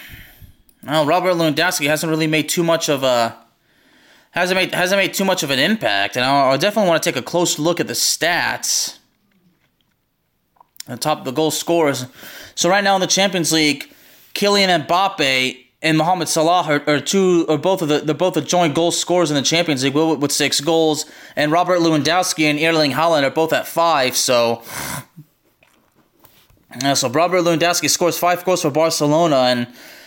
well, 0.86 1.06
Robert 1.06 1.34
Lewandowski 1.34 1.86
hasn't 1.86 2.10
really 2.10 2.26
made 2.26 2.48
too 2.48 2.62
much 2.62 2.88
of 2.88 3.02
a 3.02 3.36
hasn't 4.30 4.56
made 4.56 4.74
hasn't 4.74 4.98
made 4.98 5.14
too 5.14 5.24
much 5.24 5.42
of 5.42 5.50
an 5.50 5.58
impact, 5.58 6.16
and 6.16 6.24
I, 6.24 6.56
definitely 6.56 6.88
want 6.88 7.02
to 7.02 7.10
take 7.10 7.16
a 7.16 7.24
close 7.24 7.58
look 7.58 7.80
at 7.80 7.86
the 7.86 7.94
stats. 7.94 8.98
The 10.86 10.96
top 10.96 11.24
the 11.24 11.32
goal 11.32 11.50
scorers. 11.50 12.06
So 12.54 12.68
right 12.68 12.84
now 12.84 12.94
in 12.94 13.00
the 13.00 13.06
Champions 13.06 13.52
League, 13.52 13.90
Kylian 14.34 14.86
Mbappe 14.86 15.64
and 15.80 15.96
Mohamed 15.96 16.28
Salah 16.28 16.64
are, 16.64 16.82
are 16.86 17.00
two 17.00 17.46
or 17.48 17.56
both 17.56 17.80
of 17.80 17.88
the 17.88 18.00
they're 18.00 18.14
both 18.14 18.34
the 18.34 18.42
joint 18.42 18.74
goal 18.74 18.90
scorers 18.90 19.30
in 19.30 19.34
the 19.34 19.42
Champions 19.42 19.82
League 19.82 19.94
with, 19.94 20.18
with 20.18 20.32
six 20.32 20.60
goals, 20.60 21.06
and 21.36 21.50
Robert 21.50 21.78
Lewandowski 21.78 22.44
and 22.44 22.58
Erling 22.58 22.92
Haaland 22.92 23.22
are 23.22 23.30
both 23.30 23.52
at 23.52 23.66
five. 23.66 24.14
So 24.14 24.62
yeah, 26.82 26.94
so 26.94 27.08
Robert 27.08 27.42
Lewandowski 27.42 27.88
scores 27.88 28.18
five 28.18 28.44
goals 28.44 28.62
for 28.62 28.70
Barcelona, 28.70 29.36
and 29.36 29.66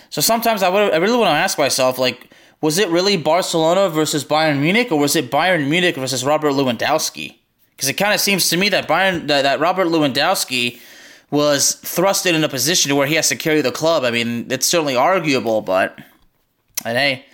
so 0.09 0.21
sometimes 0.21 0.63
I 0.63 0.69
would 0.69 0.93
I 0.93 0.97
really 0.97 1.17
want 1.17 1.29
to 1.29 1.38
ask 1.38 1.57
myself 1.57 1.97
like, 1.97 2.29
was 2.62 2.77
it 2.77 2.89
really 2.89 3.17
Barcelona 3.17 3.89
versus 3.89 4.25
Bayern 4.25 4.59
Munich, 4.59 4.91
or 4.91 5.00
was 5.00 5.15
it 5.15 5.31
Bayern 5.31 5.69
Munich 5.69 5.95
versus 5.95 6.24
Robert 6.25 6.51
Lewandowski? 6.51 7.36
Because 7.75 7.89
it 7.89 7.93
kind 7.93 8.13
of 8.13 8.19
seems 8.19 8.50
to 8.50 8.57
me 8.57 8.69
that 8.69 8.88
Bayern 8.88 9.27
that, 9.27 9.43
that 9.43 9.59
Robert 9.59 9.88
Lewandowski 9.88 10.79
was 11.29 11.75
thrusted 11.83 12.33
in 12.33 12.43
a 12.43 12.50
position 12.50 12.95
where 12.95 13.07
he 13.07 13.15
has 13.15 13.29
to 13.29 13.36
carry 13.36 13.62
the 13.62 13.71
club. 13.71 14.03
I 14.03 14.12
mean, 14.12 14.47
it's 14.50 14.65
certainly 14.65 14.95
arguable, 14.95 15.62
but 15.62 15.97
and 16.86 16.97
hey, 16.97 17.25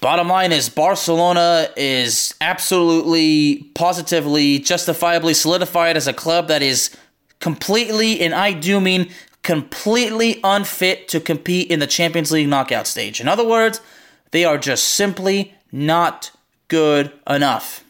bottom 0.00 0.28
line 0.28 0.52
is 0.52 0.68
Barcelona 0.68 1.68
is 1.76 2.34
absolutely, 2.40 3.70
positively, 3.74 4.58
justifiably 4.58 5.34
solidified 5.34 5.96
as 5.96 6.06
a 6.06 6.12
club 6.12 6.48
that 6.48 6.62
is 6.62 6.94
completely, 7.42 8.20
and 8.20 8.32
I 8.32 8.52
do 8.52 8.80
mean 8.80 9.10
completely 9.42 10.40
unfit 10.44 11.08
to 11.08 11.20
compete 11.20 11.70
in 11.70 11.80
the 11.80 11.86
Champions 11.88 12.30
League 12.30 12.48
knockout 12.48 12.86
stage. 12.86 13.20
In 13.20 13.26
other 13.26 13.46
words, 13.46 13.80
they 14.30 14.44
are 14.44 14.56
just 14.56 14.84
simply 14.84 15.52
not 15.72 16.30
good 16.68 17.12
enough. 17.28 17.84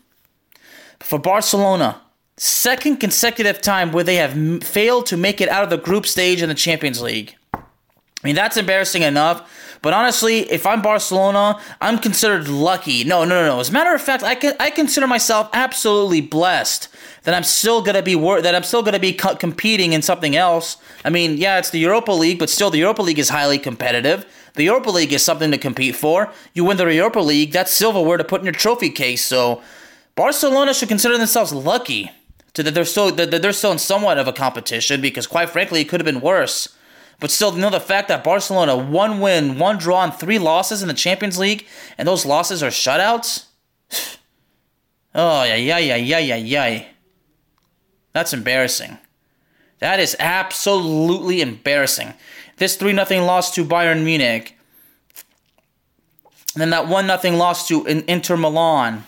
For 1.00 1.18
Barcelona, 1.18 2.00
second 2.38 2.96
consecutive 2.96 3.60
time 3.60 3.92
where 3.92 4.02
they 4.02 4.16
have 4.16 4.64
failed 4.64 5.04
to 5.06 5.18
make 5.18 5.40
it 5.42 5.50
out 5.50 5.62
of 5.62 5.70
the 5.70 5.76
group 5.76 6.06
stage 6.06 6.40
in 6.40 6.48
the 6.48 6.54
Champions 6.54 7.02
League. 7.02 7.36
I 8.22 8.28
mean, 8.28 8.36
that's 8.36 8.56
embarrassing 8.56 9.02
enough. 9.02 9.48
But 9.82 9.94
honestly, 9.94 10.40
if 10.50 10.64
I'm 10.64 10.80
Barcelona, 10.80 11.58
I'm 11.80 11.98
considered 11.98 12.46
lucky. 12.46 13.02
No, 13.02 13.24
no, 13.24 13.40
no, 13.40 13.46
no. 13.46 13.60
As 13.60 13.70
a 13.70 13.72
matter 13.72 13.92
of 13.92 14.00
fact, 14.00 14.22
I, 14.22 14.36
can, 14.36 14.54
I 14.60 14.70
consider 14.70 15.08
myself 15.08 15.50
absolutely 15.52 16.20
blessed 16.20 16.88
that 17.24 17.34
I'm 17.34 17.42
still 17.42 17.82
gonna 17.82 18.02
be 18.02 18.14
wor- 18.14 18.40
that 18.40 18.54
I'm 18.54 18.62
still 18.62 18.84
gonna 18.84 19.00
be 19.00 19.12
co- 19.12 19.34
competing 19.34 19.92
in 19.92 20.00
something 20.00 20.36
else. 20.36 20.76
I 21.04 21.10
mean, 21.10 21.36
yeah, 21.36 21.58
it's 21.58 21.70
the 21.70 21.80
Europa 21.80 22.12
League, 22.12 22.38
but 22.38 22.48
still, 22.48 22.70
the 22.70 22.78
Europa 22.78 23.02
League 23.02 23.18
is 23.18 23.28
highly 23.30 23.58
competitive. 23.58 24.24
The 24.54 24.64
Europa 24.64 24.90
League 24.90 25.12
is 25.12 25.24
something 25.24 25.50
to 25.50 25.58
compete 25.58 25.96
for. 25.96 26.32
You 26.54 26.64
win 26.64 26.76
the 26.76 26.86
Europa 26.86 27.20
League, 27.20 27.50
that's 27.52 27.72
silverware 27.72 28.18
to 28.18 28.24
put 28.24 28.40
in 28.40 28.44
your 28.44 28.52
trophy 28.52 28.90
case. 28.90 29.24
So, 29.24 29.62
Barcelona 30.14 30.74
should 30.74 30.88
consider 30.88 31.18
themselves 31.18 31.52
lucky 31.52 32.12
to 32.54 32.62
that 32.62 32.74
they're 32.74 32.84
still 32.84 33.10
that 33.10 33.42
they're 33.42 33.52
still 33.52 33.72
in 33.72 33.78
somewhat 33.78 34.18
of 34.18 34.28
a 34.28 34.32
competition 34.32 35.00
because, 35.00 35.26
quite 35.26 35.50
frankly, 35.50 35.80
it 35.80 35.88
could 35.88 36.00
have 36.00 36.04
been 36.04 36.20
worse. 36.20 36.68
But 37.22 37.30
still, 37.30 37.54
you 37.54 37.60
know 37.60 37.70
the 37.70 37.78
fact 37.78 38.08
that 38.08 38.24
Barcelona 38.24 38.76
one 38.76 39.20
win, 39.20 39.56
one 39.56 39.78
draw, 39.78 40.02
and 40.02 40.12
three 40.12 40.40
losses 40.40 40.82
in 40.82 40.88
the 40.88 40.94
Champions 40.94 41.38
League, 41.38 41.64
and 41.96 42.08
those 42.08 42.26
losses 42.26 42.62
are 42.62 42.70
shutouts. 42.70 43.46
Oh 45.14 45.44
yeah, 45.44 45.56
yeah, 45.56 45.76
yeah, 45.76 45.96
yeah, 45.96 46.18
yeah, 46.18 46.36
yeah. 46.36 46.84
That's 48.14 48.32
embarrassing. 48.32 48.96
That 49.80 50.00
is 50.00 50.16
absolutely 50.18 51.42
embarrassing. 51.42 52.14
This 52.56 52.76
3 52.76 52.94
0 53.04 53.26
loss 53.26 53.54
to 53.56 53.64
Bayern 53.66 54.04
Munich. 54.04 54.56
And 56.54 56.62
then 56.62 56.70
that 56.70 56.88
1 56.88 57.20
0 57.20 57.36
loss 57.36 57.68
to 57.68 57.84
Inter 57.84 58.38
Milan. 58.38 59.04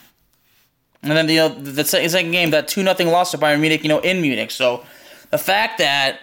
And 1.03 1.13
then 1.13 1.27
the, 1.27 1.39
uh, 1.39 1.49
the 1.49 1.85
second 1.85 2.33
game, 2.33 2.51
that 2.51 2.69
2 2.69 2.83
0 2.83 3.11
loss 3.11 3.31
to 3.31 3.39
Bayern 3.39 3.61
Munich, 3.61 3.83
you 3.83 3.89
know, 3.89 4.01
in 4.01 4.21
Munich. 4.21 4.51
So 4.51 4.85
the 5.31 5.39
fact 5.39 5.79
that 5.79 6.21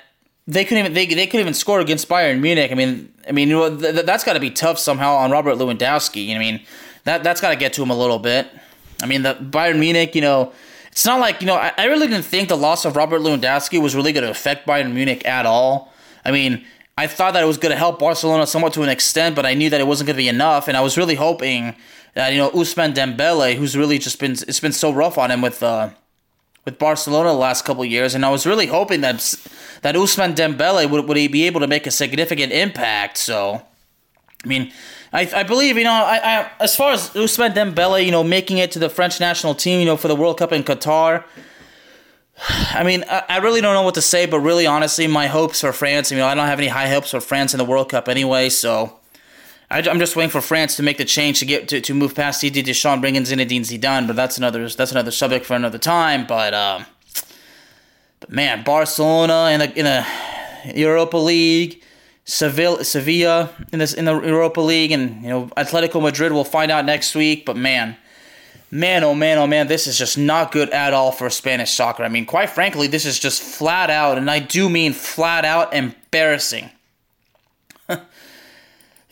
they 0.48 0.66
couldn't 0.66 0.80
even 0.80 0.94
they, 0.94 1.06
they 1.06 1.28
couldn't 1.28 1.42
even 1.42 1.54
score 1.54 1.80
against 1.80 2.10
Bayern 2.10 2.40
Munich. 2.40 2.72
I 2.72 2.76
mean, 2.76 3.14
I 3.28 3.32
mean, 3.32 3.50
th- 3.50 4.06
that's 4.06 4.24
got 4.24 4.34
to 4.34 4.40
be 4.40 4.50
tough 4.52 4.80
somehow 4.80 5.16
on 5.16 5.32
Robert 5.32 5.56
Lewandowski. 5.56 6.36
I 6.36 6.40
mean, 6.40 6.62
that 7.04 7.24
that's 7.24 7.42
got 7.42 7.50
to 7.52 7.56
get 7.56 7.74
to 7.74 7.84
him 7.84 7.90
a 7.90 7.98
little 7.98 8.20
bit. 8.20 8.48
I 9.02 9.06
mean, 9.06 9.24
the 9.24 9.36
Bayern 9.36 9.80
Munich, 9.80 10.16
you 10.16 10.22
know, 10.22 10.52
it's 10.92 11.06
not 11.06 11.20
like, 11.20 11.42
you 11.42 11.48
know, 11.48 11.56
I, 11.56 11.72
I 11.78 11.86
really 11.86 12.08
didn't 12.08 12.26
think 12.26 12.50
the 12.50 12.58
loss 12.58 12.86
of 12.86 12.96
Robert 12.96 13.22
Lewandowski 13.22 13.82
was 13.82 13.96
really 13.96 14.12
going 14.12 14.24
to 14.24 14.30
affect 14.30 14.68
Bayern 14.68 14.94
Munich 14.94 15.26
at 15.26 15.46
all. 15.46 15.92
I 16.24 16.32
mean, 16.32 16.64
I 16.98 17.08
thought 17.08 17.34
that 17.34 17.44
it 17.44 17.48
was 17.48 17.58
going 17.58 17.72
to 17.72 17.78
help 17.78 18.00
Barcelona 18.00 18.46
somewhat 18.46 18.74
to 18.74 18.84
an 18.84 18.90
extent, 18.90 19.36
but 19.36 19.46
I 19.46 19.54
knew 19.54 19.70
that 19.70 19.80
it 19.80 19.88
wasn't 19.88 20.08
going 20.08 20.16
to 20.16 20.22
be 20.22 20.28
enough, 20.28 20.68
and 20.68 20.78
I 20.78 20.82
was 20.82 20.98
really 20.98 21.16
hoping 21.16 21.76
that 22.14 22.34
you 22.34 22.38
know 22.38 22.52
Ousmane 22.52 22.94
Dembele, 22.94 23.56
who's 23.56 23.78
really 23.78 23.98
just 23.98 24.20
been 24.20 24.34
it's 24.34 24.60
been 24.60 24.74
so 24.74 24.92
rough 24.92 25.18
on 25.18 25.32
him 25.32 25.42
with 25.42 25.64
uh, 25.64 25.92
with 26.66 26.78
Barcelona 26.78 27.30
the 27.30 27.36
last 27.36 27.66
couple 27.66 27.84
years, 27.84 28.14
and 28.14 28.26
I 28.26 28.30
was 28.30 28.46
really 28.46 28.68
hoping 28.68 29.02
that 29.02 29.16
that 29.82 29.96
Ousmane 29.96 30.36
Dembele 30.36 30.90
would 30.90 31.08
would 31.08 31.18
he 31.18 31.28
be 31.28 31.48
able 31.48 31.60
to 31.62 31.68
make 31.68 31.88
a 31.88 31.92
significant 31.92 32.54
impact. 32.54 33.18
So, 33.18 33.66
I 34.44 34.48
mean, 34.48 34.72
I, 35.12 35.30
I 35.36 35.44
believe 35.44 35.78
you 35.78 35.84
know 35.84 35.92
I, 35.92 36.20
I 36.24 36.52
as 36.60 36.76
far 36.76 36.94
as 36.94 37.10
Ousmane 37.12 37.54
Dembele, 37.54 38.06
you 38.06 38.12
know, 38.12 38.24
making 38.24 38.60
it 38.60 38.72
to 38.72 38.80
the 38.80 38.90
French 38.90 39.20
national 39.20 39.56
team, 39.56 39.80
you 39.80 39.86
know, 39.86 39.98
for 39.98 40.08
the 40.08 40.16
World 40.16 40.38
Cup 40.38 40.52
in 40.52 40.64
Qatar. 40.64 41.24
I 42.74 42.84
mean, 42.84 43.04
I, 43.10 43.24
I 43.28 43.38
really 43.40 43.62
don't 43.62 43.74
know 43.74 43.84
what 43.84 43.96
to 43.96 44.02
say, 44.02 44.26
but 44.26 44.40
really, 44.40 44.68
honestly, 44.68 45.08
my 45.08 45.28
hopes 45.28 45.62
for 45.62 45.74
France. 45.74 46.12
You 46.12 46.18
know, 46.18 46.28
I 46.28 46.36
don't 46.36 46.48
have 46.48 46.60
any 46.60 46.68
high 46.68 46.88
hopes 46.88 47.12
for 47.12 47.20
France 47.20 47.54
in 47.54 47.58
the 47.58 47.66
World 47.66 47.90
Cup 47.90 48.08
anyway, 48.08 48.50
so 48.50 49.01
I, 49.72 49.80
am 49.90 50.00
just 50.00 50.18
waiting 50.18 50.30
for 50.30 50.42
France 50.42 50.76
to 50.76 50.84
make 50.84 50.98
the 50.98 51.06
change 51.06 51.40
to 51.40 51.46
get 51.46 51.70
to, 51.70 51.80
to 51.80 51.94
move 51.94 52.14
past 52.14 52.42
Didier 52.42 52.62
Deschamps, 52.62 53.00
bring 53.00 53.16
in 53.16 53.24
Zinedine 53.24 53.62
Zidane. 53.62 54.06
But 54.06 54.18
that's 54.18 54.38
another 54.38 54.68
that's 54.68 54.92
another 54.92 55.12
subject 55.12 55.46
for 55.46 55.56
another 55.56 55.78
time. 55.78 56.28
But 56.28 56.54
um, 56.54 56.86
but 58.20 58.32
man, 58.32 58.64
Barcelona 58.64 59.50
in 59.52 59.60
the 59.62 59.80
in 59.80 59.86
the 59.86 60.06
Europa 60.76 61.18
League 61.18 61.82
Seville, 62.26 62.84
Sevilla 62.84 63.50
in 63.72 63.80
this 63.80 63.94
in 63.94 64.06
the 64.06 64.20
Europa 64.20 64.62
League, 64.62 64.92
and 64.92 65.24
you 65.24 65.30
know 65.30 65.46
Atletico 65.58 66.02
Madrid. 66.02 66.34
We'll 66.34 66.44
find 66.44 66.70
out 66.70 66.86
next 66.86 67.16
week. 67.16 67.46
But 67.46 67.56
man, 67.56 67.96
man, 68.70 69.04
oh 69.04 69.16
man, 69.16 69.38
oh 69.38 69.48
man, 69.48 69.68
this 69.68 69.88
is 69.88 69.98
just 69.98 70.18
not 70.18 70.52
good 70.52 70.70
at 70.72 70.94
all 70.94 71.12
for 71.12 71.30
Spanish 71.30 71.72
soccer. 71.72 72.04
I 72.04 72.10
mean, 72.10 72.26
quite 72.26 72.50
frankly, 72.50 72.88
this 72.88 73.06
is 73.06 73.20
just 73.20 73.42
flat 73.42 73.90
out, 73.90 74.18
and 74.18 74.30
I 74.30 74.40
do 74.40 74.70
mean 74.70 74.94
flat 74.94 75.46
out 75.46 75.74
embarrassing. 75.74 76.70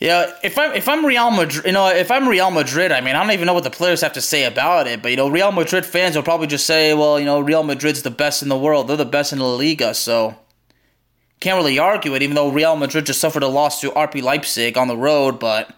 Yeah, 0.00 0.32
if 0.42 0.56
I'm 0.56 0.72
if 0.72 0.88
I'm 0.88 1.04
Real 1.04 1.30
Madrid, 1.30 1.66
you 1.66 1.72
know, 1.72 1.86
if 1.88 2.10
I'm 2.10 2.26
Real 2.26 2.50
Madrid, 2.50 2.90
I 2.90 3.02
mean, 3.02 3.14
I 3.14 3.22
don't 3.22 3.32
even 3.32 3.44
know 3.44 3.52
what 3.52 3.64
the 3.64 3.70
players 3.70 4.00
have 4.00 4.14
to 4.14 4.22
say 4.22 4.44
about 4.44 4.86
it. 4.86 5.02
But 5.02 5.10
you 5.10 5.16
know, 5.18 5.28
Real 5.28 5.52
Madrid 5.52 5.84
fans 5.84 6.16
will 6.16 6.22
probably 6.22 6.46
just 6.46 6.64
say, 6.64 6.94
well, 6.94 7.20
you 7.20 7.26
know, 7.26 7.38
Real 7.38 7.62
Madrid's 7.62 8.02
the 8.02 8.10
best 8.10 8.42
in 8.42 8.48
the 8.48 8.56
world. 8.56 8.88
They're 8.88 8.96
the 8.96 9.04
best 9.04 9.34
in 9.34 9.40
La 9.40 9.54
Liga, 9.54 9.92
so 9.92 10.36
can't 11.38 11.56
really 11.56 11.78
argue 11.78 12.14
it, 12.14 12.22
even 12.22 12.34
though 12.34 12.50
Real 12.50 12.76
Madrid 12.76 13.04
just 13.04 13.20
suffered 13.20 13.42
a 13.42 13.48
loss 13.48 13.82
to 13.82 13.90
RB 13.90 14.22
Leipzig 14.22 14.78
on 14.78 14.88
the 14.88 14.96
road. 14.96 15.38
But 15.38 15.76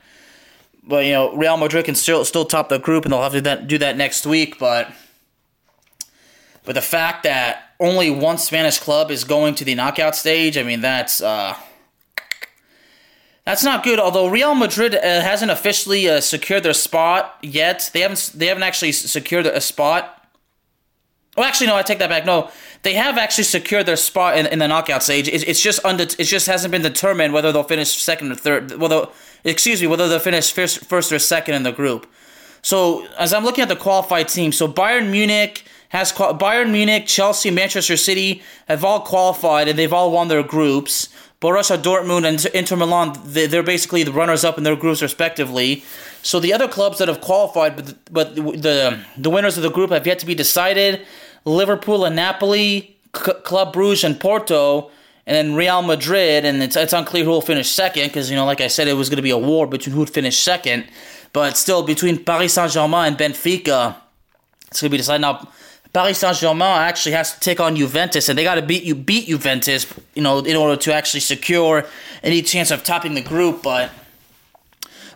but 0.85 1.05
you 1.05 1.13
know 1.13 1.35
Real 1.35 1.57
Madrid 1.57 1.85
can 1.85 1.97
still 1.97 2.25
still 2.25 2.45
top 2.45 2.69
the 2.69 2.79
group, 2.79 3.05
and 3.05 3.13
they'll 3.13 3.23
have 3.23 3.33
to 3.33 3.39
do 3.39 3.43
that, 3.43 3.67
do 3.67 3.79
that 3.79 3.97
next 3.97 4.25
week. 4.25 4.57
But 4.57 4.93
but 6.65 6.77
the 6.77 6.81
fact 6.81 7.25
that 7.25 7.71
only 7.81 8.09
one 8.09 8.39
Spanish 8.39 8.79
club 8.79 9.11
is 9.11 9.25
going 9.25 9.57
to 9.57 9.65
the 9.65 9.75
knockout 9.75 10.15
stage, 10.15 10.57
I 10.57 10.63
mean 10.63 10.81
that's 10.81 11.21
uh, 11.21 11.57
that's 13.45 13.65
not 13.65 13.83
good. 13.83 13.99
Although 13.99 14.29
Real 14.29 14.55
Madrid 14.55 14.95
uh, 14.95 15.01
hasn't 15.01 15.51
officially 15.51 16.09
uh, 16.09 16.21
secured 16.21 16.63
their 16.63 16.73
spot 16.73 17.37
yet, 17.43 17.91
they 17.93 18.01
haven't 18.01 18.33
they 18.35 18.47
haven't 18.47 18.63
actually 18.63 18.93
secured 18.93 19.47
a 19.47 19.61
spot 19.61 20.23
Well, 21.37 21.47
actually, 21.47 21.69
no. 21.69 21.77
I 21.77 21.83
take 21.83 21.99
that 21.99 22.11
back. 22.11 22.27
No, 22.27 22.51
they 22.83 22.95
have 22.95 23.17
actually 23.17 23.45
secured 23.45 23.87
their 23.87 23.97
spot 23.97 24.37
in, 24.37 24.47
in 24.47 24.59
the 24.59 24.69
knockout 24.69 25.03
stage. 25.03 25.29
It's, 25.29 25.45
it's 25.45 25.63
just 25.63 25.83
under. 25.85 26.05
It 26.05 26.25
just 26.25 26.47
hasn't 26.47 26.73
been 26.73 26.83
determined 26.83 27.33
whether 27.33 27.51
they'll 27.53 27.63
finish 27.63 27.91
second 28.03 28.33
or 28.33 28.35
third. 28.35 28.73
Whether, 28.79 29.07
excuse 29.43 29.81
me, 29.81 29.87
whether 29.89 30.09
they'll 30.09 30.19
finish 30.19 30.53
first, 30.53 30.85
first 30.85 31.11
or 31.11 31.19
second 31.19 31.55
in 31.55 31.63
the 31.63 31.73
group. 31.73 32.07
So 32.61 33.07
as 33.19 33.33
I'm 33.33 33.45
looking 33.45 33.63
at 33.63 33.69
the 33.69 33.77
qualified 33.77 34.29
team, 34.29 34.53
so 34.53 34.69
Bayern 34.69 35.11
Munich 35.11 35.65
has 35.89 36.13
Bayern 36.13 36.71
Munich, 36.71 37.07
Chelsea, 37.07 37.51
Manchester 37.51 37.97
City 37.97 38.43
have 38.69 38.85
all 38.85 39.01
qualified 39.01 39.69
and 39.69 39.79
they've 39.79 39.93
all 39.93 40.11
won 40.13 40.29
their 40.29 40.43
groups. 40.43 41.09
Borussia 41.43 41.77
Dortmund 41.77 42.25
and 42.25 42.45
Inter 42.55 42.77
Milan, 42.77 43.15
they're 43.25 43.65
basically 43.65 44.05
the 44.05 44.13
runners 44.13 44.45
up 44.45 44.59
in 44.59 44.65
their 44.65 44.77
groups 44.77 45.03
respectively. 45.03 45.85
So 46.23 46.39
the 46.39 46.53
other 46.53 46.69
clubs 46.69 46.99
that 46.99 47.09
have 47.09 47.21
qualified, 47.21 47.75
but 47.75 47.97
but 48.13 48.37
the 48.37 49.01
the 49.19 49.29
winners 49.29 49.57
of 49.57 49.65
the 49.65 49.71
group 49.71 49.91
have 49.91 50.07
yet 50.07 50.21
to 50.21 50.27
be 50.27 50.37
decided. 50.37 51.05
Liverpool 51.45 52.05
and 52.05 52.15
Napoli, 52.15 52.97
C- 53.17 53.33
Club 53.43 53.73
Bruges 53.73 54.05
and 54.05 54.21
Porto, 54.21 54.93
and 55.27 55.35
then 55.35 55.57
Real 55.57 55.83
Madrid, 55.83 56.45
and 56.45 56.63
it's, 56.63 56.77
it's 56.77 56.93
unclear 56.93 57.25
who 57.25 57.31
will 57.31 57.41
finish 57.41 57.69
second 57.69 58.05
because 58.05 58.31
you 58.31 58.37
know, 58.37 58.45
like 58.45 58.61
I 58.61 58.69
said, 58.69 58.87
it 58.87 58.93
was 58.93 59.09
going 59.09 59.17
to 59.17 59.23
be 59.23 59.31
a 59.31 59.39
war 59.39 59.67
between 59.67 59.95
who 59.95 60.01
would 60.01 60.11
finish 60.11 60.39
second, 60.39 60.87
but 61.33 61.57
still 61.57 61.83
between 61.83 62.25
Paris 62.25 62.55
Saint 62.55 62.71
Germain 62.71 63.09
and 63.09 63.19
Benfica, 63.19 63.97
it's 64.69 64.81
going 64.81 64.91
to 64.91 64.95
be 64.95 64.99
decided 64.99 65.23
now. 65.23 65.49
Paris 65.93 66.19
Saint 66.19 66.37
Germain 66.37 66.79
actually 66.79 67.13
has 67.13 67.35
to 67.35 67.41
take 67.41 67.61
on 67.61 67.77
Juventus, 67.77 68.29
and 68.29 68.39
they 68.39 68.45
got 68.45 68.55
to 68.55 68.63
beat 68.63 68.83
you 68.83 68.95
beat 68.95 69.29
Juventus, 69.29 69.87
you 70.15 70.23
know, 70.23 70.39
in 70.39 70.57
order 70.57 70.81
to 70.81 70.95
actually 70.95 71.21
secure 71.21 71.85
any 72.23 72.41
chance 72.41 72.71
of 72.71 72.83
topping 72.83 73.15
the 73.15 73.21
group. 73.21 73.63
But 73.63 73.91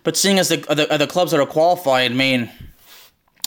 but 0.02 0.16
seeing 0.16 0.38
as 0.38 0.48
the 0.48 0.58
the, 0.58 0.98
the 0.98 1.06
clubs 1.06 1.30
that 1.30 1.40
are 1.40 1.46
qualified, 1.46 2.10
I 2.10 2.14
mean, 2.14 2.50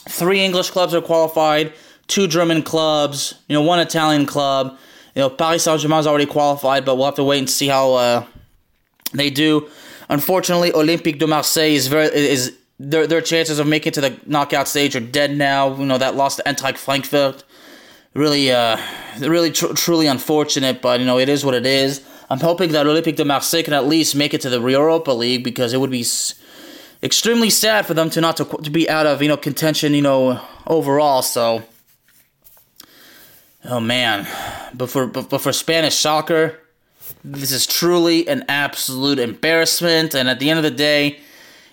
three 0.08 0.40
English 0.40 0.72
clubs 0.72 0.96
are 0.96 1.02
qualified, 1.02 1.74
two 2.08 2.28
German 2.28 2.64
clubs, 2.64 3.36
you 3.48 3.54
know, 3.54 3.62
one 3.62 3.80
Italian 3.80 4.26
club. 4.26 4.78
You 5.16 5.22
know, 5.24 5.30
Paris 5.30 5.64
Saint 5.64 5.82
Germain 5.82 6.00
is 6.00 6.08
already 6.08 6.26
qualified, 6.26 6.84
but 6.84 6.96
we'll 6.96 7.06
have 7.06 7.16
to 7.16 7.24
wait 7.24 7.40
and 7.40 7.50
see 7.50 7.68
how 7.68 7.94
uh, 7.94 8.26
they 9.14 9.30
do. 9.30 9.70
Unfortunately, 10.10 10.72
Olympique 10.72 11.20
de 11.20 11.28
Marseille 11.28 11.76
is 11.76 11.88
very 11.88 12.08
is 12.08 12.58
their 12.80 13.06
their 13.06 13.22
chances 13.22 13.60
of 13.60 13.68
making 13.68 13.92
it 13.92 13.94
to 13.96 14.02
the 14.02 14.18
knockout 14.26 14.68
stage 14.68 14.96
are 14.96 15.02
dead 15.02 15.36
now. 15.36 15.76
You 15.76 15.86
know 15.86 15.98
that 15.98 16.16
lost 16.16 16.38
to 16.38 16.44
Eintracht 16.44 16.78
Frankfurt. 16.78 17.44
Really, 18.16 18.52
uh, 18.52 18.78
really 19.20 19.52
tr- 19.52 19.74
truly 19.74 20.08
unfortunate, 20.08 20.82
but 20.82 21.00
you 21.00 21.06
know 21.06 21.20
it 21.20 21.30
is 21.30 21.46
what 21.46 21.54
it 21.54 21.66
is. 21.66 22.02
I'm 22.30 22.40
hoping 22.40 22.72
that 22.72 22.86
Olympique 22.86 23.18
de 23.18 23.26
Marseille 23.26 23.64
can 23.64 23.74
at 23.74 23.86
least 23.86 24.16
make 24.16 24.34
it 24.34 24.42
to 24.42 24.50
the 24.50 24.62
Europa 24.62 25.12
League 25.12 25.44
because 25.44 25.74
it 25.74 25.80
would 25.80 25.92
be 25.92 26.02
s- 26.02 26.36
extremely 27.04 27.50
sad 27.50 27.86
for 27.86 27.94
them 27.94 28.10
to 28.12 28.22
not 28.22 28.38
to, 28.38 28.46
to 28.46 28.70
be 28.70 28.90
out 28.90 29.06
of 29.06 29.22
you 29.22 29.28
know 29.28 29.38
contention 29.38 29.94
you 29.94 30.02
know 30.02 30.42
overall. 30.66 31.22
So, 31.22 31.64
oh 33.66 33.80
man, 33.80 34.26
but 34.74 34.90
for 34.90 35.06
but, 35.06 35.30
but 35.30 35.42
for 35.42 35.52
Spanish 35.52 35.96
soccer, 35.96 36.60
this 37.26 37.52
is 37.52 37.68
truly 37.68 38.28
an 38.28 38.46
absolute 38.48 39.20
embarrassment. 39.20 40.16
And 40.16 40.30
at 40.30 40.40
the 40.40 40.50
end 40.50 40.58
of 40.58 40.64
the 40.64 40.72
day 40.72 41.20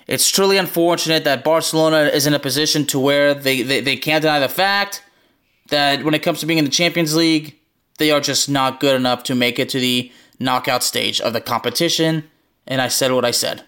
it's 0.06 0.30
truly 0.30 0.56
unfortunate 0.56 1.24
that 1.24 1.44
Barcelona 1.44 2.02
is 2.04 2.26
in 2.26 2.34
a 2.34 2.38
position 2.38 2.86
to 2.86 2.98
where 2.98 3.34
they, 3.34 3.62
they, 3.62 3.80
they 3.80 3.96
can't 3.96 4.22
deny 4.22 4.38
the 4.38 4.48
fact 4.48 5.02
that 5.68 6.04
when 6.04 6.14
it 6.14 6.22
comes 6.22 6.40
to 6.40 6.46
being 6.46 6.58
in 6.58 6.64
the 6.64 6.70
Champions 6.70 7.16
League, 7.16 7.56
they 7.98 8.10
are 8.10 8.20
just 8.20 8.48
not 8.48 8.78
good 8.78 8.94
enough 8.94 9.24
to 9.24 9.34
make 9.34 9.58
it 9.58 9.68
to 9.70 9.80
the 9.80 10.12
knockout 10.38 10.84
stage 10.84 11.20
of 11.20 11.32
the 11.32 11.40
competition. 11.40 12.24
And 12.66 12.80
I 12.80 12.88
said 12.88 13.12
what 13.12 13.24
I 13.24 13.30
said. 13.30 13.64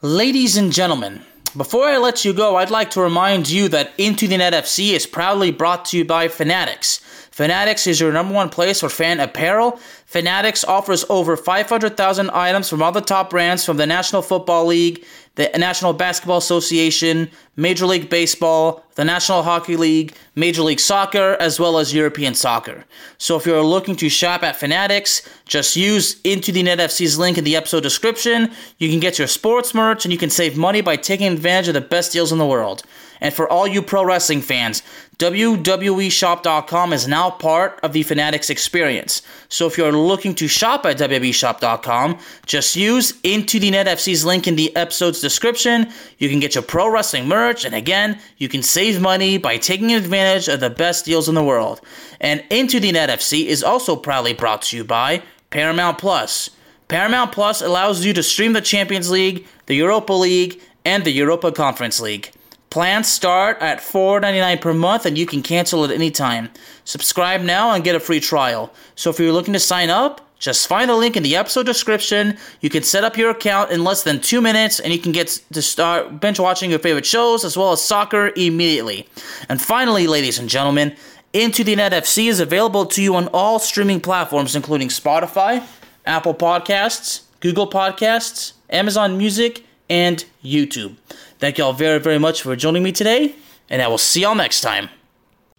Ladies 0.00 0.56
and 0.56 0.72
gentlemen, 0.72 1.22
before 1.56 1.86
I 1.86 1.98
let 1.98 2.24
you 2.24 2.32
go, 2.32 2.56
I'd 2.56 2.70
like 2.70 2.90
to 2.90 3.00
remind 3.00 3.48
you 3.48 3.68
that 3.68 3.92
Into 3.98 4.26
the 4.26 4.38
Net 4.38 4.52
FC 4.52 4.92
is 4.92 5.06
proudly 5.06 5.50
brought 5.50 5.84
to 5.86 5.98
you 5.98 6.04
by 6.04 6.28
Fanatics. 6.28 7.00
Fanatics 7.34 7.88
is 7.88 7.98
your 7.98 8.12
number 8.12 8.32
one 8.32 8.48
place 8.48 8.78
for 8.78 8.88
fan 8.88 9.18
apparel. 9.18 9.72
Fanatics 10.06 10.62
offers 10.62 11.04
over 11.10 11.36
500,000 11.36 12.30
items 12.30 12.68
from 12.68 12.80
all 12.80 12.92
the 12.92 13.00
top 13.00 13.30
brands 13.30 13.64
from 13.64 13.76
the 13.76 13.88
National 13.88 14.22
Football 14.22 14.66
League, 14.66 15.04
the 15.34 15.50
National 15.58 15.92
Basketball 15.92 16.36
Association, 16.36 17.28
Major 17.56 17.86
League 17.86 18.08
Baseball, 18.08 18.84
the 18.94 19.04
National 19.04 19.42
Hockey 19.42 19.76
League, 19.76 20.14
Major 20.36 20.62
League 20.62 20.78
Soccer, 20.78 21.36
as 21.40 21.58
well 21.58 21.78
as 21.78 21.92
European 21.92 22.34
soccer. 22.34 22.84
So 23.18 23.36
if 23.36 23.46
you're 23.46 23.64
looking 23.64 23.96
to 23.96 24.08
shop 24.08 24.44
at 24.44 24.54
Fanatics, 24.54 25.28
just 25.44 25.74
use 25.74 26.20
Into 26.22 26.52
the 26.52 26.62
Net 26.62 26.78
FC's 26.78 27.18
link 27.18 27.36
in 27.36 27.42
the 27.42 27.56
episode 27.56 27.82
description. 27.82 28.52
You 28.78 28.88
can 28.88 29.00
get 29.00 29.18
your 29.18 29.26
sports 29.26 29.74
merch 29.74 30.04
and 30.04 30.12
you 30.12 30.18
can 30.20 30.30
save 30.30 30.56
money 30.56 30.82
by 30.82 30.94
taking 30.94 31.32
advantage 31.32 31.66
of 31.66 31.74
the 31.74 31.80
best 31.80 32.12
deals 32.12 32.30
in 32.30 32.38
the 32.38 32.46
world. 32.46 32.84
And 33.20 33.32
for 33.32 33.48
all 33.48 33.66
you 33.66 33.82
pro 33.82 34.04
wrestling 34.04 34.42
fans, 34.42 34.82
WWEshop.com 35.18 36.92
is 36.92 37.06
now 37.06 37.30
part 37.30 37.78
of 37.82 37.92
the 37.92 38.02
Fanatics 38.02 38.50
experience. 38.50 39.22
So 39.48 39.66
if 39.66 39.78
you're 39.78 39.92
looking 39.92 40.34
to 40.36 40.48
shop 40.48 40.84
at 40.86 40.98
WWEshop.com, 40.98 42.18
just 42.46 42.74
use 42.74 43.14
Into 43.22 43.60
the 43.60 43.70
Net 43.70 43.86
FC's 43.86 44.24
link 44.24 44.48
in 44.48 44.56
the 44.56 44.74
episode's 44.74 45.20
description. 45.20 45.92
You 46.18 46.28
can 46.28 46.40
get 46.40 46.56
your 46.56 46.64
pro 46.64 46.90
wrestling 46.90 47.28
merch, 47.28 47.64
and 47.64 47.74
again, 47.74 48.18
you 48.38 48.48
can 48.48 48.62
save 48.62 49.00
money 49.00 49.38
by 49.38 49.56
taking 49.56 49.92
advantage 49.92 50.48
of 50.48 50.58
the 50.60 50.70
best 50.70 51.04
deals 51.04 51.28
in 51.28 51.36
the 51.36 51.44
world. 51.44 51.80
And 52.20 52.42
Into 52.50 52.80
the 52.80 52.90
Net 52.90 53.10
FC 53.10 53.46
is 53.46 53.62
also 53.62 53.94
proudly 53.94 54.34
brought 54.34 54.62
to 54.62 54.76
you 54.76 54.84
by 54.84 55.22
Paramount 55.50 55.98
Plus. 55.98 56.50
Paramount 56.88 57.32
Plus 57.32 57.62
allows 57.62 58.04
you 58.04 58.12
to 58.12 58.22
stream 58.22 58.52
the 58.52 58.60
Champions 58.60 59.10
League, 59.10 59.46
the 59.66 59.76
Europa 59.76 60.12
League, 60.12 60.60
and 60.84 61.04
the 61.04 61.12
Europa 61.12 61.52
Conference 61.52 62.00
League. 62.00 62.32
Plans 62.74 63.06
start 63.06 63.58
at 63.60 63.78
$4.99 63.78 64.60
per 64.60 64.74
month 64.74 65.06
and 65.06 65.16
you 65.16 65.26
can 65.26 65.44
cancel 65.44 65.84
at 65.84 65.92
any 65.92 66.10
time. 66.10 66.50
Subscribe 66.82 67.40
now 67.40 67.70
and 67.70 67.84
get 67.84 67.94
a 67.94 68.00
free 68.00 68.18
trial. 68.18 68.74
So 68.96 69.10
if 69.10 69.20
you're 69.20 69.30
looking 69.30 69.52
to 69.52 69.60
sign 69.60 69.90
up, 69.90 70.20
just 70.40 70.66
find 70.66 70.90
the 70.90 70.96
link 70.96 71.16
in 71.16 71.22
the 71.22 71.36
episode 71.36 71.66
description. 71.66 72.36
You 72.60 72.70
can 72.70 72.82
set 72.82 73.04
up 73.04 73.16
your 73.16 73.30
account 73.30 73.70
in 73.70 73.84
less 73.84 74.02
than 74.02 74.20
two 74.20 74.40
minutes 74.40 74.80
and 74.80 74.92
you 74.92 74.98
can 74.98 75.12
get 75.12 75.40
to 75.52 75.62
start 75.62 76.18
binge 76.18 76.40
watching 76.40 76.68
your 76.68 76.80
favorite 76.80 77.06
shows 77.06 77.44
as 77.44 77.56
well 77.56 77.70
as 77.70 77.80
soccer 77.80 78.32
immediately. 78.34 79.08
And 79.48 79.62
finally, 79.62 80.08
ladies 80.08 80.40
and 80.40 80.48
gentlemen, 80.48 80.96
Into 81.32 81.62
the 81.62 81.76
Net 81.76 81.92
FC 81.92 82.26
is 82.26 82.40
available 82.40 82.86
to 82.86 83.00
you 83.00 83.14
on 83.14 83.28
all 83.28 83.60
streaming 83.60 84.00
platforms, 84.00 84.56
including 84.56 84.88
Spotify, 84.88 85.64
Apple 86.06 86.34
Podcasts, 86.34 87.20
Google 87.38 87.70
Podcasts, 87.70 88.54
Amazon 88.68 89.16
Music, 89.16 89.64
and 89.88 90.24
YouTube. 90.42 90.96
Thank 91.38 91.58
y'all 91.58 91.72
very, 91.72 91.98
very 91.98 92.18
much 92.18 92.42
for 92.42 92.54
joining 92.56 92.82
me 92.82 92.92
today, 92.92 93.34
and 93.68 93.82
I 93.82 93.88
will 93.88 93.98
see 93.98 94.22
y'all 94.22 94.34
next 94.34 94.60
time. 94.60 94.88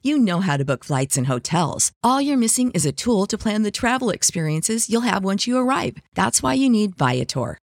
You 0.04 0.18
know 0.20 0.40
how 0.40 0.56
to 0.56 0.64
book 0.64 0.86
flights 0.86 1.18
and 1.18 1.28
hotels. 1.28 1.92
All 2.04 2.22
you're 2.22 2.38
missing 2.38 2.72
is 2.72 2.86
a 2.86 2.92
tool 2.92 3.26
to 3.26 3.38
plan 3.38 3.64
the 3.64 3.72
travel 3.72 4.12
experiences 4.12 4.90
you'll 4.90 5.02
have 5.02 5.24
once 5.24 5.48
you 5.48 5.58
arrive. 5.58 5.98
That's 6.14 6.44
why 6.44 6.54
you 6.54 6.70
need 6.70 6.96
Viator. 6.96 7.58